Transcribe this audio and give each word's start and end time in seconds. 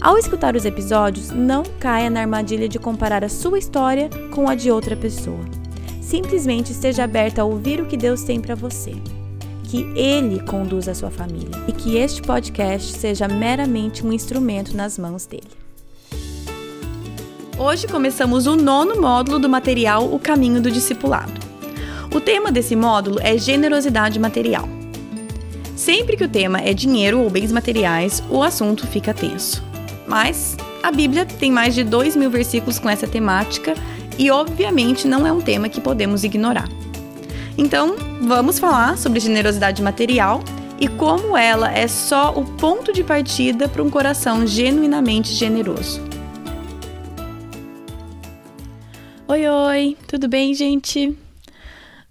Ao 0.00 0.16
escutar 0.16 0.54
os 0.54 0.64
episódios, 0.64 1.30
não 1.30 1.64
caia 1.80 2.08
na 2.08 2.20
armadilha 2.20 2.68
de 2.68 2.78
comparar 2.78 3.24
a 3.24 3.28
sua 3.28 3.58
história 3.58 4.08
com 4.32 4.48
a 4.48 4.54
de 4.54 4.70
outra 4.70 4.96
pessoa. 4.96 5.44
Simplesmente 6.00 6.70
esteja 6.70 7.02
aberta 7.02 7.42
a 7.42 7.44
ouvir 7.44 7.80
o 7.80 7.86
que 7.86 7.96
Deus 7.96 8.22
tem 8.22 8.40
para 8.40 8.54
você. 8.54 8.92
Que 9.64 9.82
Ele 9.96 10.40
conduza 10.44 10.92
a 10.92 10.94
sua 10.94 11.10
família 11.10 11.50
e 11.66 11.72
que 11.72 11.96
este 11.96 12.22
podcast 12.22 12.92
seja 12.96 13.26
meramente 13.26 14.06
um 14.06 14.12
instrumento 14.12 14.76
nas 14.76 14.96
mãos 14.96 15.26
dele. 15.26 15.50
Hoje 17.58 17.88
começamos 17.88 18.46
o 18.46 18.54
nono 18.54 19.00
módulo 19.00 19.40
do 19.40 19.48
material 19.48 20.14
O 20.14 20.20
Caminho 20.20 20.62
do 20.62 20.70
Discipulado. 20.70 21.40
O 22.14 22.20
tema 22.20 22.52
desse 22.52 22.76
módulo 22.76 23.18
é 23.20 23.36
generosidade 23.36 24.20
material. 24.20 24.68
Sempre 25.74 26.16
que 26.16 26.24
o 26.24 26.28
tema 26.28 26.60
é 26.60 26.72
dinheiro 26.72 27.20
ou 27.20 27.28
bens 27.28 27.50
materiais, 27.50 28.22
o 28.30 28.44
assunto 28.44 28.86
fica 28.86 29.12
tenso. 29.12 29.67
Mas 30.08 30.56
a 30.82 30.90
Bíblia 30.90 31.26
tem 31.26 31.52
mais 31.52 31.74
de 31.74 31.84
2 31.84 32.16
mil 32.16 32.30
versículos 32.30 32.78
com 32.78 32.88
essa 32.88 33.06
temática 33.06 33.74
e, 34.18 34.30
obviamente, 34.30 35.06
não 35.06 35.26
é 35.26 35.32
um 35.32 35.40
tema 35.40 35.68
que 35.68 35.80
podemos 35.80 36.24
ignorar. 36.24 36.68
Então, 37.56 37.94
vamos 38.22 38.58
falar 38.58 38.96
sobre 38.96 39.20
generosidade 39.20 39.82
material 39.82 40.42
e 40.80 40.88
como 40.88 41.36
ela 41.36 41.70
é 41.72 41.86
só 41.86 42.32
o 42.32 42.44
ponto 42.56 42.92
de 42.92 43.04
partida 43.04 43.68
para 43.68 43.82
um 43.82 43.90
coração 43.90 44.46
genuinamente 44.46 45.32
generoso. 45.34 46.00
Oi, 49.26 49.46
oi, 49.46 49.96
tudo 50.06 50.26
bem, 50.26 50.54
gente? 50.54 51.14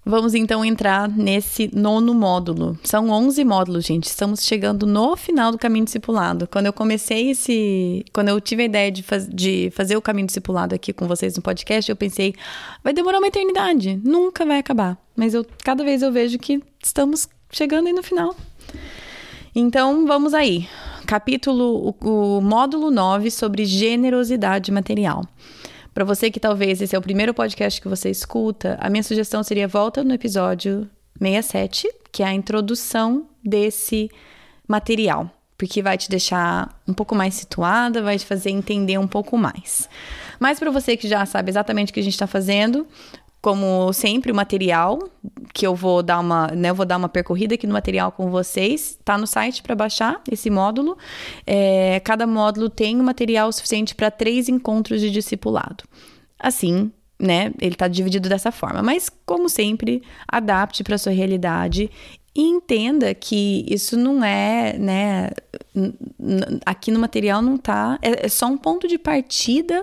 Vamos 0.08 0.34
então 0.34 0.64
entrar 0.64 1.10
nesse 1.10 1.70
nono 1.76 2.14
módulo. 2.14 2.80
São 2.82 3.10
11 3.10 3.44
módulos, 3.44 3.84
gente. 3.84 4.06
Estamos 4.06 4.46
chegando 4.46 4.88
no 4.88 5.18
final 5.18 5.52
do 5.52 5.58
caminho 5.58 5.84
discipulado. 5.84 6.48
Quando 6.48 6.68
eu 6.68 6.72
comecei 6.72 7.32
esse. 7.32 8.06
Quando 8.14 8.30
eu 8.30 8.40
tive 8.40 8.62
a 8.62 8.66
ideia 8.68 8.90
de, 8.90 9.04
faz, 9.04 9.28
de 9.28 9.70
fazer 9.76 9.98
o 9.98 10.02
caminho 10.02 10.26
discipulado 10.26 10.74
aqui 10.74 10.94
com 10.94 11.08
vocês 11.10 11.36
no 11.36 11.42
podcast, 11.42 11.92
eu 11.92 11.96
pensei, 11.98 12.34
vai 12.82 12.94
demorar 12.94 13.18
uma 13.18 13.28
eternidade. 13.28 14.00
Nunca 14.02 14.46
vai 14.46 14.60
acabar. 14.60 14.98
Mas 15.14 15.34
eu, 15.34 15.46
cada 15.62 15.84
vez 15.84 16.02
eu 16.02 16.10
vejo 16.10 16.40
que 16.40 16.64
estamos 16.82 17.28
chegando 17.52 17.88
aí 17.88 17.94
no 17.94 18.02
final. 18.02 18.34
Então, 19.54 20.08
vamos 20.08 20.34
aí. 20.34 20.70
Capítulo, 21.06 21.94
o, 22.02 22.38
o 22.38 22.42
módulo 22.42 22.90
9 22.90 23.30
sobre 23.30 23.66
generosidade 23.66 24.72
material. 24.72 25.26
Para 25.98 26.06
você 26.06 26.30
que 26.30 26.40
talvez 26.40 26.80
esse 26.80 26.96
é 26.96 27.00
o 27.00 27.02
primeiro 27.02 27.34
podcast 27.34 27.82
que 27.82 27.88
você 27.88 28.12
escuta, 28.12 28.78
a 28.80 28.88
minha 28.88 29.02
sugestão 29.02 29.42
seria 29.42 29.68
volta 29.68 30.04
no 30.04 30.14
episódio 30.14 30.88
67, 31.20 31.90
que 32.12 32.22
é 32.22 32.28
a 32.28 32.34
introdução 32.36 33.28
desse 33.44 34.08
material, 34.68 35.28
porque 35.58 35.82
vai 35.82 35.98
te 35.98 36.08
deixar 36.08 36.70
um 36.88 36.94
pouco 36.94 37.16
mais 37.16 37.34
situada, 37.34 38.04
vai 38.04 38.16
te 38.20 38.28
fazer 38.28 38.52
entender 38.52 39.00
um 39.00 39.08
pouco 39.08 39.36
mais. 39.40 39.90
Mas 40.40 40.60
para 40.60 40.70
você 40.70 40.96
que 40.96 41.08
já 41.08 41.26
sabe 41.26 41.50
exatamente 41.50 41.90
o 41.90 41.94
que 41.96 42.00
a 42.00 42.04
gente 42.04 42.14
está 42.14 42.28
fazendo, 42.28 42.86
como 43.48 43.94
sempre, 43.94 44.30
o 44.30 44.36
material 44.36 45.00
que 45.54 45.66
eu 45.66 45.74
vou 45.74 46.04
dar 46.04 46.20
uma, 46.20 46.48
né, 46.48 46.70
eu 46.70 46.76
vou 46.76 46.86
dar 46.86 46.98
uma 46.98 47.08
percorrida 47.08 47.56
aqui 47.56 47.66
no 47.66 47.72
material 47.72 48.12
com 48.12 48.30
vocês. 48.30 49.00
Tá 49.06 49.18
no 49.18 49.26
site 49.26 49.64
para 49.64 49.74
baixar 49.74 50.22
esse 50.30 50.50
módulo. 50.50 50.98
É, 51.46 52.02
cada 52.02 52.28
módulo 52.28 52.70
tem 52.70 53.00
um 53.00 53.04
material 53.04 53.50
suficiente 53.54 53.96
para 53.96 54.12
três 54.12 54.50
encontros 54.50 55.00
de 55.00 55.10
discipulado. 55.10 55.86
Assim, 56.38 56.92
né? 57.18 57.54
Ele 57.62 57.72
está 57.72 57.88
dividido 57.88 58.28
dessa 58.28 58.52
forma. 58.52 58.84
Mas, 58.84 59.10
como 59.26 59.48
sempre, 59.48 60.04
adapte 60.28 60.84
para 60.84 60.98
sua 60.98 61.14
realidade 61.14 61.90
e 62.36 62.42
entenda 62.42 63.16
que 63.16 63.66
isso 63.66 63.96
não 63.96 64.26
é, 64.26 64.78
né? 64.78 65.30
Aqui 66.66 66.92
no 66.92 67.00
material 67.00 67.42
não 67.42 67.56
tá. 67.56 67.98
É, 68.02 68.26
é 68.26 68.28
só 68.28 68.48
um 68.48 68.58
ponto 68.58 68.90
de 68.90 68.98
partida 68.98 69.82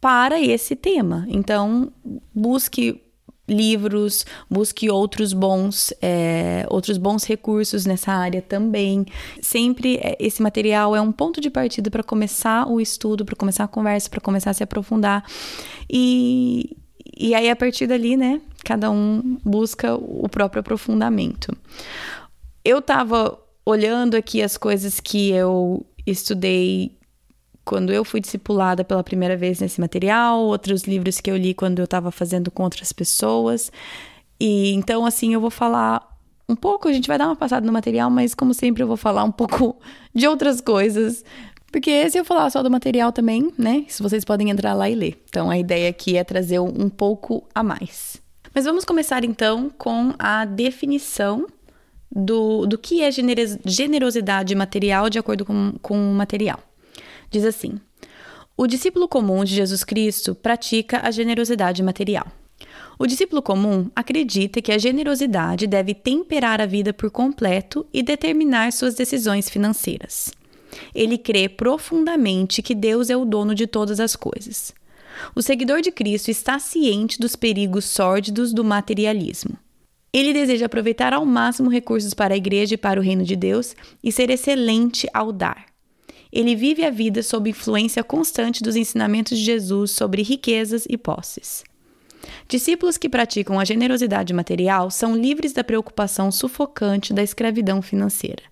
para 0.00 0.40
esse 0.40 0.74
tema. 0.74 1.26
Então, 1.28 1.92
busque 2.34 3.02
livros, 3.50 4.24
busque 4.48 4.88
outros 4.88 5.32
bons, 5.32 5.92
é, 6.00 6.64
outros 6.70 6.96
bons 6.96 7.24
recursos 7.24 7.84
nessa 7.84 8.12
área 8.12 8.40
também. 8.40 9.04
Sempre 9.42 9.96
é, 9.96 10.16
esse 10.20 10.40
material 10.40 10.94
é 10.94 11.00
um 11.00 11.10
ponto 11.10 11.40
de 11.40 11.50
partida 11.50 11.90
para 11.90 12.02
começar 12.02 12.66
o 12.68 12.80
estudo, 12.80 13.24
para 13.24 13.34
começar 13.34 13.64
a 13.64 13.68
conversa, 13.68 14.08
para 14.08 14.20
começar 14.20 14.50
a 14.50 14.54
se 14.54 14.62
aprofundar. 14.62 15.24
E, 15.88 16.76
e 17.18 17.34
aí, 17.34 17.50
a 17.50 17.56
partir 17.56 17.86
dali, 17.88 18.16
né, 18.16 18.40
cada 18.64 18.90
um 18.90 19.38
busca 19.44 19.94
o 19.94 20.28
próprio 20.28 20.60
aprofundamento. 20.60 21.54
Eu 22.64 22.78
estava 22.78 23.38
olhando 23.66 24.14
aqui 24.14 24.42
as 24.42 24.56
coisas 24.56 25.00
que 25.00 25.30
eu 25.30 25.84
estudei 26.06 26.99
quando 27.70 27.92
eu 27.92 28.04
fui 28.04 28.20
discipulada 28.20 28.82
pela 28.82 29.04
primeira 29.04 29.36
vez 29.36 29.60
nesse 29.60 29.80
material, 29.80 30.40
outros 30.40 30.82
livros 30.82 31.20
que 31.20 31.30
eu 31.30 31.36
li 31.36 31.54
quando 31.54 31.78
eu 31.78 31.84
estava 31.84 32.10
fazendo 32.10 32.50
com 32.50 32.64
outras 32.64 32.92
pessoas. 32.92 33.70
E 34.40 34.72
então, 34.72 35.06
assim, 35.06 35.34
eu 35.34 35.40
vou 35.40 35.52
falar 35.52 36.04
um 36.48 36.56
pouco, 36.56 36.88
a 36.88 36.92
gente 36.92 37.06
vai 37.06 37.16
dar 37.16 37.26
uma 37.26 37.36
passada 37.36 37.64
no 37.64 37.72
material, 37.72 38.10
mas 38.10 38.34
como 38.34 38.52
sempre 38.52 38.82
eu 38.82 38.88
vou 38.88 38.96
falar 38.96 39.22
um 39.22 39.30
pouco 39.30 39.76
de 40.12 40.26
outras 40.26 40.60
coisas. 40.60 41.24
Porque 41.70 42.10
se 42.10 42.18
eu 42.18 42.24
falar 42.24 42.50
só 42.50 42.60
do 42.60 42.68
material 42.68 43.12
também, 43.12 43.52
né? 43.56 43.84
Se 43.86 44.02
vocês 44.02 44.24
podem 44.24 44.50
entrar 44.50 44.74
lá 44.74 44.90
e 44.90 44.96
ler. 44.96 45.22
Então 45.28 45.48
a 45.48 45.56
ideia 45.56 45.90
aqui 45.90 46.16
é 46.16 46.24
trazer 46.24 46.58
um 46.58 46.88
pouco 46.88 47.46
a 47.54 47.62
mais. 47.62 48.20
Mas 48.52 48.64
vamos 48.64 48.84
começar 48.84 49.24
então 49.24 49.70
com 49.78 50.12
a 50.18 50.44
definição 50.44 51.46
do, 52.10 52.66
do 52.66 52.76
que 52.76 53.00
é 53.00 53.10
generosidade 53.64 54.56
material 54.56 55.08
de 55.08 55.20
acordo 55.20 55.44
com, 55.44 55.74
com 55.80 55.94
o 55.94 56.14
material. 56.16 56.58
Diz 57.30 57.44
assim: 57.44 57.78
O 58.56 58.66
discípulo 58.66 59.08
comum 59.08 59.44
de 59.44 59.54
Jesus 59.54 59.84
Cristo 59.84 60.34
pratica 60.34 61.00
a 61.06 61.10
generosidade 61.10 61.82
material. 61.82 62.26
O 62.98 63.06
discípulo 63.06 63.40
comum 63.40 63.90
acredita 63.96 64.60
que 64.60 64.72
a 64.72 64.78
generosidade 64.78 65.66
deve 65.66 65.94
temperar 65.94 66.60
a 66.60 66.66
vida 66.66 66.92
por 66.92 67.10
completo 67.10 67.86
e 67.92 68.02
determinar 68.02 68.72
suas 68.72 68.94
decisões 68.94 69.48
financeiras. 69.48 70.30
Ele 70.94 71.16
crê 71.16 71.48
profundamente 71.48 72.62
que 72.62 72.74
Deus 72.74 73.08
é 73.08 73.16
o 73.16 73.24
dono 73.24 73.54
de 73.54 73.66
todas 73.66 74.00
as 74.00 74.14
coisas. 74.14 74.74
O 75.34 75.42
seguidor 75.42 75.80
de 75.80 75.90
Cristo 75.90 76.30
está 76.30 76.58
ciente 76.58 77.18
dos 77.18 77.34
perigos 77.34 77.86
sórdidos 77.86 78.52
do 78.52 78.62
materialismo. 78.62 79.56
Ele 80.12 80.32
deseja 80.32 80.66
aproveitar 80.66 81.12
ao 81.12 81.24
máximo 81.24 81.70
recursos 81.70 82.12
para 82.12 82.34
a 82.34 82.36
igreja 82.36 82.74
e 82.74 82.78
para 82.78 82.98
o 82.98 83.02
reino 83.02 83.24
de 83.24 83.36
Deus 83.36 83.76
e 84.02 84.10
ser 84.10 84.28
excelente 84.28 85.08
ao 85.14 85.32
dar. 85.32 85.69
Ele 86.32 86.54
vive 86.54 86.84
a 86.84 86.90
vida 86.90 87.22
sob 87.22 87.50
influência 87.50 88.04
constante 88.04 88.62
dos 88.62 88.76
ensinamentos 88.76 89.36
de 89.36 89.44
Jesus 89.44 89.90
sobre 89.90 90.22
riquezas 90.22 90.86
e 90.88 90.96
posses. 90.96 91.64
Discípulos 92.48 92.96
que 92.96 93.08
praticam 93.08 93.58
a 93.58 93.64
generosidade 93.64 94.32
material 94.32 94.90
são 94.90 95.16
livres 95.16 95.52
da 95.52 95.64
preocupação 95.64 96.30
sufocante 96.30 97.12
da 97.12 97.22
escravidão 97.22 97.82
financeira. 97.82 98.42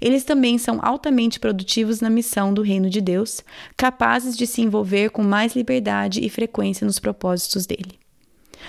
Eles 0.00 0.24
também 0.24 0.58
são 0.58 0.78
altamente 0.82 1.40
produtivos 1.40 2.00
na 2.00 2.10
missão 2.10 2.52
do 2.52 2.62
reino 2.62 2.88
de 2.90 3.00
Deus, 3.00 3.42
capazes 3.76 4.36
de 4.36 4.46
se 4.46 4.60
envolver 4.60 5.10
com 5.10 5.22
mais 5.22 5.54
liberdade 5.54 6.24
e 6.24 6.28
frequência 6.28 6.84
nos 6.84 6.98
propósitos 6.98 7.66
dele. 7.66 7.99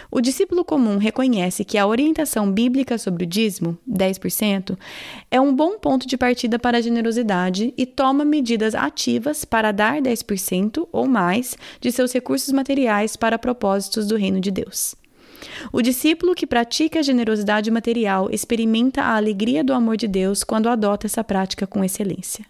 O 0.09 0.21
discípulo 0.21 0.63
comum 0.63 0.97
reconhece 0.97 1.63
que 1.63 1.77
a 1.77 1.87
orientação 1.87 2.51
bíblica 2.51 2.97
sobre 2.97 3.23
o 3.23 3.27
dízimo, 3.27 3.77
10%, 3.89 4.77
é 5.29 5.39
um 5.39 5.53
bom 5.53 5.77
ponto 5.77 6.07
de 6.07 6.17
partida 6.17 6.59
para 6.59 6.77
a 6.77 6.81
generosidade 6.81 7.73
e 7.77 7.85
toma 7.85 8.25
medidas 8.25 8.75
ativas 8.75 9.45
para 9.45 9.71
dar 9.71 10.01
10% 10.01 10.87
ou 10.91 11.07
mais 11.07 11.57
de 11.79 11.91
seus 11.91 12.11
recursos 12.11 12.51
materiais 12.51 13.15
para 13.15 13.39
propósitos 13.39 14.07
do 14.07 14.15
reino 14.15 14.39
de 14.39 14.51
Deus. 14.51 14.95
O 15.71 15.81
discípulo 15.81 16.35
que 16.35 16.45
pratica 16.45 16.99
a 16.99 17.03
generosidade 17.03 17.71
material 17.71 18.29
experimenta 18.31 19.01
a 19.01 19.15
alegria 19.15 19.63
do 19.63 19.73
amor 19.73 19.97
de 19.97 20.07
Deus 20.07 20.43
quando 20.43 20.69
adota 20.69 21.07
essa 21.07 21.23
prática 21.23 21.65
com 21.65 21.83
excelência. 21.83 22.45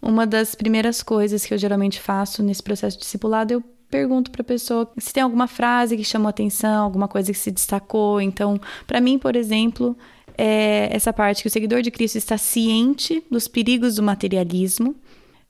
Uma 0.00 0.26
das 0.26 0.54
primeiras 0.54 1.02
coisas 1.02 1.44
que 1.44 1.54
eu 1.54 1.58
geralmente 1.58 2.00
faço 2.00 2.42
nesse 2.42 2.62
processo 2.62 2.98
discipulado 2.98 3.52
é 3.52 3.56
eu 3.56 3.64
pergunto 3.90 4.30
para 4.30 4.42
a 4.42 4.44
pessoa 4.44 4.90
se 4.98 5.12
tem 5.12 5.22
alguma 5.22 5.46
frase 5.46 5.96
que 5.96 6.04
chamou 6.04 6.28
atenção, 6.28 6.84
alguma 6.84 7.08
coisa 7.08 7.32
que 7.32 7.38
se 7.38 7.50
destacou. 7.50 8.20
Então, 8.20 8.60
para 8.86 9.00
mim, 9.00 9.18
por 9.18 9.36
exemplo, 9.36 9.96
é 10.36 10.88
essa 10.90 11.12
parte 11.12 11.42
que 11.42 11.48
o 11.48 11.50
seguidor 11.50 11.82
de 11.82 11.90
Cristo 11.90 12.16
está 12.16 12.36
ciente 12.36 13.22
dos 13.30 13.48
perigos 13.48 13.96
do 13.96 14.02
materialismo. 14.02 14.94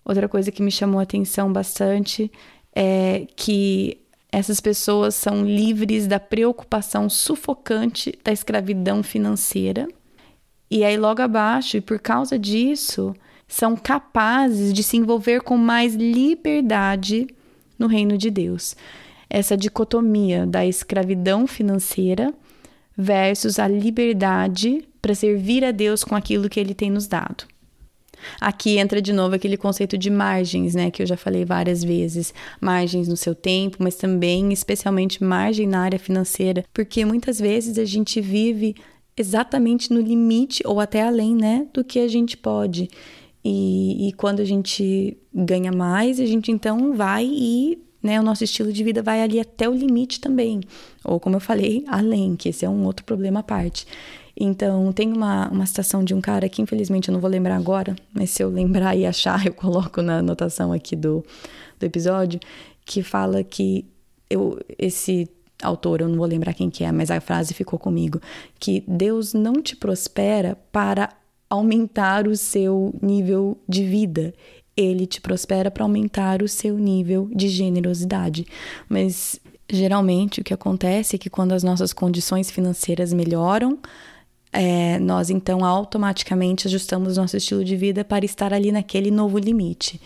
Outra 0.05 0.29
coisa 0.29 0.53
que 0.53 0.63
me 0.63 0.71
chamou 0.71 1.01
atenção 1.01 1.53
bastante 1.53 2.31
é 2.75 3.27
que 3.35 3.99
essas 4.31 4.61
pessoas 4.61 5.15
são 5.15 5.45
livres 5.45 6.07
da 6.07 6.21
preocupação 6.21 7.09
sufocante 7.09 8.17
da 8.23 8.33
escravidão 8.33 9.03
financeira. 9.03 9.89
E 10.71 10.85
aí, 10.85 10.97
logo 10.97 11.23
abaixo, 11.23 11.77
e 11.77 11.81
por 11.81 11.99
causa 11.99 12.39
disso, 12.39 13.15
são 13.49 13.77
capazes 13.77 14.73
de 14.73 14.83
se 14.83 14.97
envolver 14.97 15.41
com 15.41 15.57
mais 15.57 15.95
liberdade 15.95 17.27
no 17.79 17.87
reino 17.87 18.17
de 18.17 18.31
Deus. 18.31 18.77
Essa 19.29 19.57
dicotomia 19.57 20.47
da 20.47 20.65
escravidão 20.65 21.47
financeira 21.47 22.33
versus 22.97 23.59
a 23.59 23.69
liberdade 23.69 24.89
para 25.03 25.15
servir 25.15 25.65
a 25.65 25.71
Deus 25.71 26.03
com 26.03 26.15
aquilo 26.15 26.49
que 26.49 26.59
ele 26.59 26.75
tem 26.75 26.91
nos 26.91 27.07
dado. 27.07 27.45
Aqui 28.41 28.79
entra 28.79 29.01
de 29.01 29.13
novo 29.13 29.35
aquele 29.35 29.57
conceito 29.57 29.97
de 29.97 30.11
margens, 30.11 30.75
né, 30.75 30.91
que 30.91 31.03
eu 31.03 31.07
já 31.07 31.17
falei 31.17 31.45
várias 31.45 31.85
vezes, 31.85 32.33
margens 32.61 33.09
no 33.09 33.17
seu 33.17 33.35
tempo, 33.35 33.77
mas 33.81 33.97
também 33.97 34.53
especialmente 34.53 35.23
margem 35.23 35.67
na 35.67 35.81
área 35.81 35.99
financeira, 35.99 36.65
porque 36.73 37.05
muitas 37.05 37.39
vezes 37.39 37.79
a 37.79 37.85
gente 37.85 38.21
vive 38.21 38.75
exatamente 39.17 39.93
no 39.93 40.01
limite 40.01 40.63
ou 40.67 40.81
até 40.81 41.03
além, 41.03 41.35
né, 41.35 41.67
do 41.73 41.85
que 41.85 41.99
a 41.99 42.09
gente 42.09 42.37
pode. 42.37 42.89
E, 43.49 44.09
e 44.09 44.13
quando 44.15 44.41
a 44.41 44.45
gente 44.45 45.17
ganha 45.33 45.71
mais, 45.71 46.19
a 46.19 46.27
gente 46.27 46.51
então 46.51 46.97
vai 46.97 47.25
e 47.25 47.79
né, 48.03 48.19
o 48.19 48.23
nosso 48.23 48.43
estilo 48.43 48.73
de 48.73 48.83
vida 48.83 49.05
vai 49.05 49.23
ali 49.23 49.39
até 49.39 49.69
o 49.69 49.73
limite 49.73 50.21
também. 50.21 50.61
Ou, 51.05 51.21
como 51.21 51.37
eu 51.37 51.41
falei, 51.41 51.85
além, 51.87 52.35
que 52.35 52.49
esse 52.49 52.65
é 52.65 52.69
um 52.69 52.85
outro 52.85 53.05
problema 53.05 53.39
à 53.39 53.43
parte. 53.45 53.87
Então, 54.37 54.93
tem 54.93 55.13
uma, 55.13 55.49
uma 55.49 55.65
citação 55.65 56.03
de 56.03 56.13
um 56.13 56.21
cara 56.21 56.49
que, 56.49 56.61
infelizmente, 56.61 57.09
eu 57.09 57.13
não 57.13 57.21
vou 57.21 57.31
lembrar 57.31 57.57
agora, 57.57 57.95
mas 58.13 58.31
se 58.31 58.43
eu 58.43 58.51
lembrar 58.51 58.97
e 58.97 59.07
achar, 59.07 59.41
eu 59.47 59.55
coloco 59.55 60.03
na 60.03 60.19
anotação 60.19 60.73
aqui 60.73 60.97
do, 60.97 61.25
do 61.79 61.87
episódio, 61.87 62.41
que 62.85 63.01
fala 63.01 63.45
que 63.45 63.87
eu, 64.29 64.59
esse 64.77 65.31
autor, 65.63 66.01
eu 66.01 66.09
não 66.09 66.17
vou 66.17 66.27
lembrar 66.27 66.53
quem 66.53 66.69
que 66.69 66.83
é, 66.83 66.91
mas 66.91 67.13
a 67.13 67.21
frase 67.21 67.55
ficou 67.55 67.79
comigo, 67.79 68.21
que 68.59 68.83
Deus 68.89 69.33
não 69.33 69.63
te 69.63 69.77
prospera 69.77 70.59
para 70.73 71.11
aumentar 71.57 72.27
o 72.27 72.37
seu 72.37 72.95
nível 73.03 73.59
de 73.69 73.85
vida. 73.85 74.35
Ele 74.77 75.07
te 75.07 75.21
prospera 75.21 75.71
para 75.71 75.85
aumentar 75.85 76.43
o 76.43 76.49
seu 76.49 76.77
nível 76.79 77.29
de 77.35 77.49
generosidade. 77.49 78.47
Mas 78.89 79.41
geralmente 79.71 80.41
o 80.41 80.45
que 80.45 80.55
acontece 80.55 81.17
é 81.17 81.19
que 81.19 81.31
quando 81.31 81.53
as 81.53 81.63
nossas 81.63 81.93
condições 81.93 82.51
financeiras 82.51 83.13
melhoram, 83.13 83.79
é, 84.53 84.99
nós 84.99 85.29
então 85.29 85.65
automaticamente 85.65 86.67
ajustamos 86.67 87.17
nosso 87.17 87.37
estilo 87.37 87.65
de 87.65 87.77
vida 87.77 88.05
para 88.05 88.25
estar 88.25 88.53
ali 88.53 88.71
naquele 88.71 89.11
novo 89.11 89.39
limite. 89.39 90.01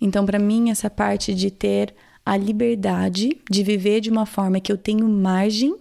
Então, 0.00 0.24
para 0.24 0.38
mim, 0.38 0.70
essa 0.70 0.88
parte 0.88 1.34
de 1.34 1.50
ter 1.50 1.94
a 2.24 2.36
liberdade 2.36 3.36
de 3.50 3.62
viver 3.62 4.00
de 4.00 4.10
uma 4.10 4.26
forma 4.26 4.60
que 4.60 4.70
eu 4.70 4.78
tenho 4.78 5.08
margem 5.08 5.76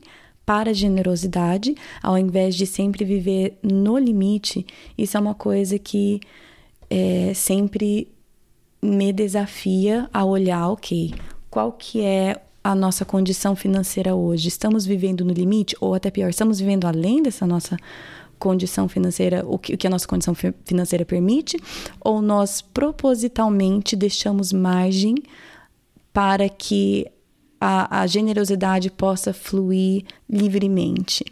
para 0.49 0.71
a 0.71 0.73
generosidade, 0.73 1.75
ao 2.01 2.17
invés 2.17 2.55
de 2.55 2.65
sempre 2.65 3.05
viver 3.05 3.59
no 3.61 3.99
limite, 3.99 4.65
isso 4.97 5.15
é 5.15 5.19
uma 5.19 5.35
coisa 5.35 5.77
que 5.77 6.19
é, 6.89 7.31
sempre 7.35 8.07
me 8.81 9.13
desafia 9.13 10.09
a 10.11 10.25
olhar, 10.25 10.69
ok, 10.69 11.13
qual 11.51 11.71
que 11.71 12.01
é 12.01 12.41
a 12.63 12.73
nossa 12.73 13.05
condição 13.05 13.55
financeira 13.55 14.15
hoje? 14.15 14.47
Estamos 14.47 14.87
vivendo 14.87 15.23
no 15.23 15.31
limite? 15.31 15.75
Ou 15.79 15.93
até 15.93 16.09
pior, 16.09 16.31
estamos 16.31 16.59
vivendo 16.59 16.85
além 16.85 17.21
dessa 17.21 17.45
nossa 17.45 17.77
condição 18.39 18.89
financeira, 18.89 19.45
o 19.45 19.59
que, 19.59 19.75
o 19.75 19.77
que 19.77 19.85
a 19.85 19.89
nossa 19.91 20.07
condição 20.07 20.33
financeira 20.65 21.05
permite? 21.05 21.61
Ou 22.01 22.23
nós 22.23 22.59
propositalmente 22.59 23.95
deixamos 23.95 24.51
margem 24.51 25.13
para 26.11 26.49
que 26.49 27.05
a, 27.59 28.01
a 28.01 28.07
generosidade 28.07 28.89
possa 28.89 29.33
fluir 29.33 30.03
livremente. 30.29 31.25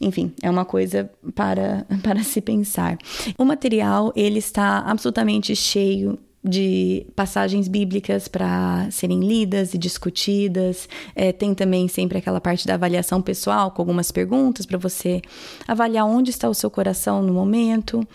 Enfim, 0.00 0.32
é 0.42 0.48
uma 0.48 0.64
coisa 0.64 1.10
para, 1.34 1.86
para 2.02 2.22
se 2.22 2.40
pensar. 2.40 2.96
O 3.36 3.44
material 3.44 4.12
ele 4.14 4.38
está 4.38 4.78
absolutamente 4.80 5.54
cheio 5.56 6.18
de 6.42 7.04
passagens 7.16 7.66
bíblicas 7.66 8.28
para 8.28 8.88
serem 8.90 9.20
lidas 9.20 9.74
e 9.74 9.78
discutidas. 9.78 10.88
É, 11.14 11.32
tem 11.32 11.52
também 11.52 11.88
sempre 11.88 12.18
aquela 12.18 12.40
parte 12.40 12.66
da 12.66 12.74
avaliação 12.74 13.20
pessoal, 13.20 13.72
com 13.72 13.82
algumas 13.82 14.12
perguntas 14.12 14.64
para 14.64 14.78
você 14.78 15.20
avaliar 15.66 16.06
onde 16.06 16.30
está 16.30 16.48
o 16.48 16.54
seu 16.54 16.70
coração 16.70 17.22
no 17.22 17.32
momento 17.32 18.06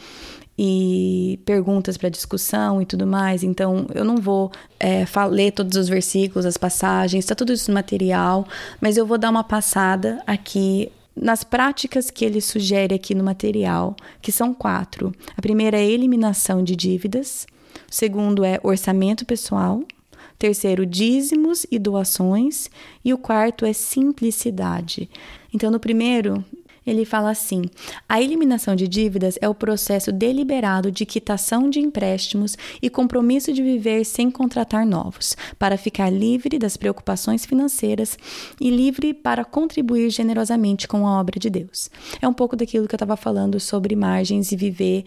e 0.58 1.40
perguntas 1.46 1.98
para 1.98 2.10
discussão 2.10 2.82
e 2.82 2.86
tudo 2.86 3.08
mais. 3.08 3.44
Então, 3.44 3.88
eu 3.94 4.06
não 4.06 4.18
vou 4.18 4.52
é, 4.80 5.06
ler 5.30 5.52
todos 5.52 5.78
os 5.78 5.90
versículos, 5.90 6.46
as 6.46 6.58
passagens, 6.58 7.26
está 7.26 7.36
tudo 7.36 7.54
isso 7.54 7.72
no 7.72 7.76
material, 7.76 8.48
mas 8.80 8.98
eu 8.98 9.06
vou 9.06 9.18
dar 9.18 9.30
uma 9.30 9.44
passada 9.44 10.22
aqui 10.28 10.92
nas 11.16 11.44
práticas 11.44 12.10
que 12.10 12.26
ele 12.26 12.42
sugere 12.42 12.96
aqui 12.96 13.14
no 13.14 13.24
material, 13.24 13.96
que 14.22 14.32
são 14.32 14.54
quatro. 14.54 15.14
A 15.36 15.42
primeira 15.42 15.78
é 15.78 15.86
eliminação 15.86 16.64
de 16.64 16.76
dívidas, 16.76 17.46
o 17.90 17.94
segundo 17.94 18.44
é 18.44 18.60
orçamento 18.64 19.26
pessoal, 19.26 19.78
o 19.78 20.38
terceiro, 20.38 20.86
dízimos 20.86 21.66
e 21.72 21.78
doações, 21.78 22.70
e 23.06 23.14
o 23.14 23.18
quarto 23.18 23.66
é 23.66 23.74
simplicidade. 23.74 25.10
Então, 25.54 25.70
no 25.70 25.80
primeiro, 25.80 26.44
ele 26.86 27.06
fala 27.06 27.32
assim: 27.32 27.64
a 28.08 28.22
eliminação 28.22 28.76
de 28.76 28.88
dívidas 28.88 29.38
é 29.42 29.48
o 29.48 29.56
processo 29.56 30.12
deliberado 30.12 30.92
de 30.92 31.06
quitação 31.06 31.70
de 31.70 31.80
empréstimos 31.80 32.58
e 32.82 32.90
compromisso 32.90 33.54
de 33.54 33.62
viver 33.62 34.06
sem 34.06 34.30
contratar 34.30 34.86
novos, 34.86 35.36
para 35.58 35.78
ficar 35.78 36.10
livre 36.10 36.60
das 36.60 36.78
preocupações 36.78 37.46
financeiras 37.46 38.18
e 38.60 38.70
livre 38.70 39.14
para 39.14 39.46
contribuir 39.46 40.10
generosamente 40.10 40.88
com 40.88 41.08
a 41.08 41.20
obra 41.20 41.40
de 41.40 41.50
Deus. 41.50 41.90
É 42.22 42.28
um 42.28 42.34
pouco 42.34 42.56
daquilo 42.56 42.88
que 42.88 42.96
eu 42.96 42.98
estava 42.98 43.16
falando 43.16 43.60
sobre 43.60 43.96
margens 43.96 44.52
e 44.52 44.56
viver 44.56 45.06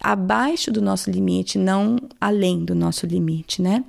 abaixo 0.00 0.70
do 0.70 0.82
nosso 0.82 1.10
limite, 1.10 1.58
não 1.58 1.96
além 2.20 2.64
do 2.64 2.74
nosso 2.74 3.06
limite, 3.06 3.62
né? 3.62 3.84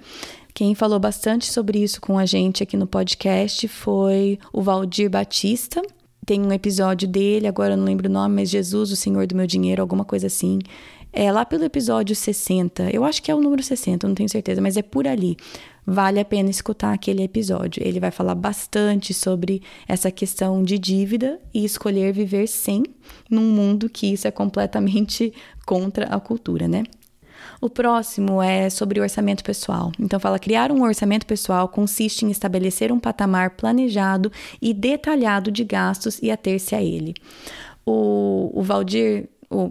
Quem 0.53 0.73
falou 0.73 0.97
bastante 0.97 1.51
sobre 1.51 1.83
isso 1.83 1.99
com 1.99 2.17
a 2.17 2.25
gente 2.25 2.63
aqui 2.63 2.77
no 2.77 2.87
podcast 2.87 3.67
foi 3.67 4.39
o 4.53 4.61
Valdir 4.61 5.09
Batista. 5.09 5.81
Tem 6.25 6.41
um 6.41 6.51
episódio 6.51 7.07
dele, 7.07 7.47
agora 7.47 7.73
eu 7.73 7.77
não 7.77 7.85
lembro 7.85 8.09
o 8.09 8.11
nome, 8.11 8.35
mas 8.35 8.49
Jesus, 8.49 8.91
o 8.91 8.95
Senhor 8.95 9.27
do 9.27 9.35
meu 9.35 9.45
dinheiro, 9.45 9.81
alguma 9.81 10.03
coisa 10.03 10.27
assim. 10.27 10.59
É 11.13 11.31
lá 11.31 11.45
pelo 11.45 11.63
episódio 11.63 12.15
60, 12.15 12.89
eu 12.91 13.05
acho 13.05 13.21
que 13.21 13.31
é 13.31 13.35
o 13.35 13.39
número 13.39 13.61
60, 13.63 14.07
não 14.07 14.15
tenho 14.15 14.27
certeza, 14.27 14.59
mas 14.59 14.75
é 14.75 14.81
por 14.81 15.07
ali. 15.07 15.37
Vale 15.85 16.19
a 16.19 16.25
pena 16.25 16.49
escutar 16.49 16.93
aquele 16.93 17.23
episódio. 17.23 17.81
Ele 17.85 17.99
vai 17.99 18.09
falar 18.09 18.33
bastante 18.33 19.13
sobre 19.13 19.61
essa 19.87 20.09
questão 20.09 20.63
de 20.63 20.79
dívida 20.79 21.39
e 21.53 21.63
escolher 21.63 22.11
viver 22.11 22.47
sem 22.47 22.83
num 23.29 23.43
mundo 23.43 23.87
que 23.87 24.07
isso 24.07 24.27
é 24.27 24.31
completamente 24.31 25.31
contra 25.65 26.07
a 26.07 26.19
cultura, 26.19 26.67
né? 26.67 26.83
O 27.65 27.69
próximo 27.69 28.43
é 28.43 28.69
sobre 28.69 29.01
orçamento 29.01 29.43
pessoal. 29.43 29.91
Então, 29.99 30.19
fala: 30.19 30.37
criar 30.37 30.71
um 30.71 30.83
orçamento 30.83 31.25
pessoal 31.25 31.67
consiste 31.67 32.23
em 32.23 32.29
estabelecer 32.29 32.91
um 32.91 32.99
patamar 32.99 33.55
planejado 33.55 34.31
e 34.61 34.71
detalhado 34.71 35.49
de 35.49 35.63
gastos 35.63 36.19
e 36.21 36.29
ater-se 36.29 36.75
a 36.75 36.83
ele. 36.83 37.15
O, 37.83 38.61
Valdir 38.61 39.29
o 39.49 39.67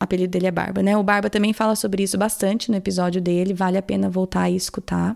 apelido 0.00 0.30
dele 0.30 0.46
é 0.46 0.50
Barba, 0.50 0.82
né? 0.82 0.96
O 0.96 1.02
Barba 1.02 1.28
também 1.28 1.52
fala 1.52 1.76
sobre 1.76 2.02
isso 2.02 2.16
bastante 2.16 2.70
no 2.70 2.78
episódio 2.78 3.20
dele, 3.20 3.52
vale 3.52 3.76
a 3.76 3.82
pena 3.82 4.08
voltar 4.08 4.48
e 4.48 4.56
escutar. 4.56 5.12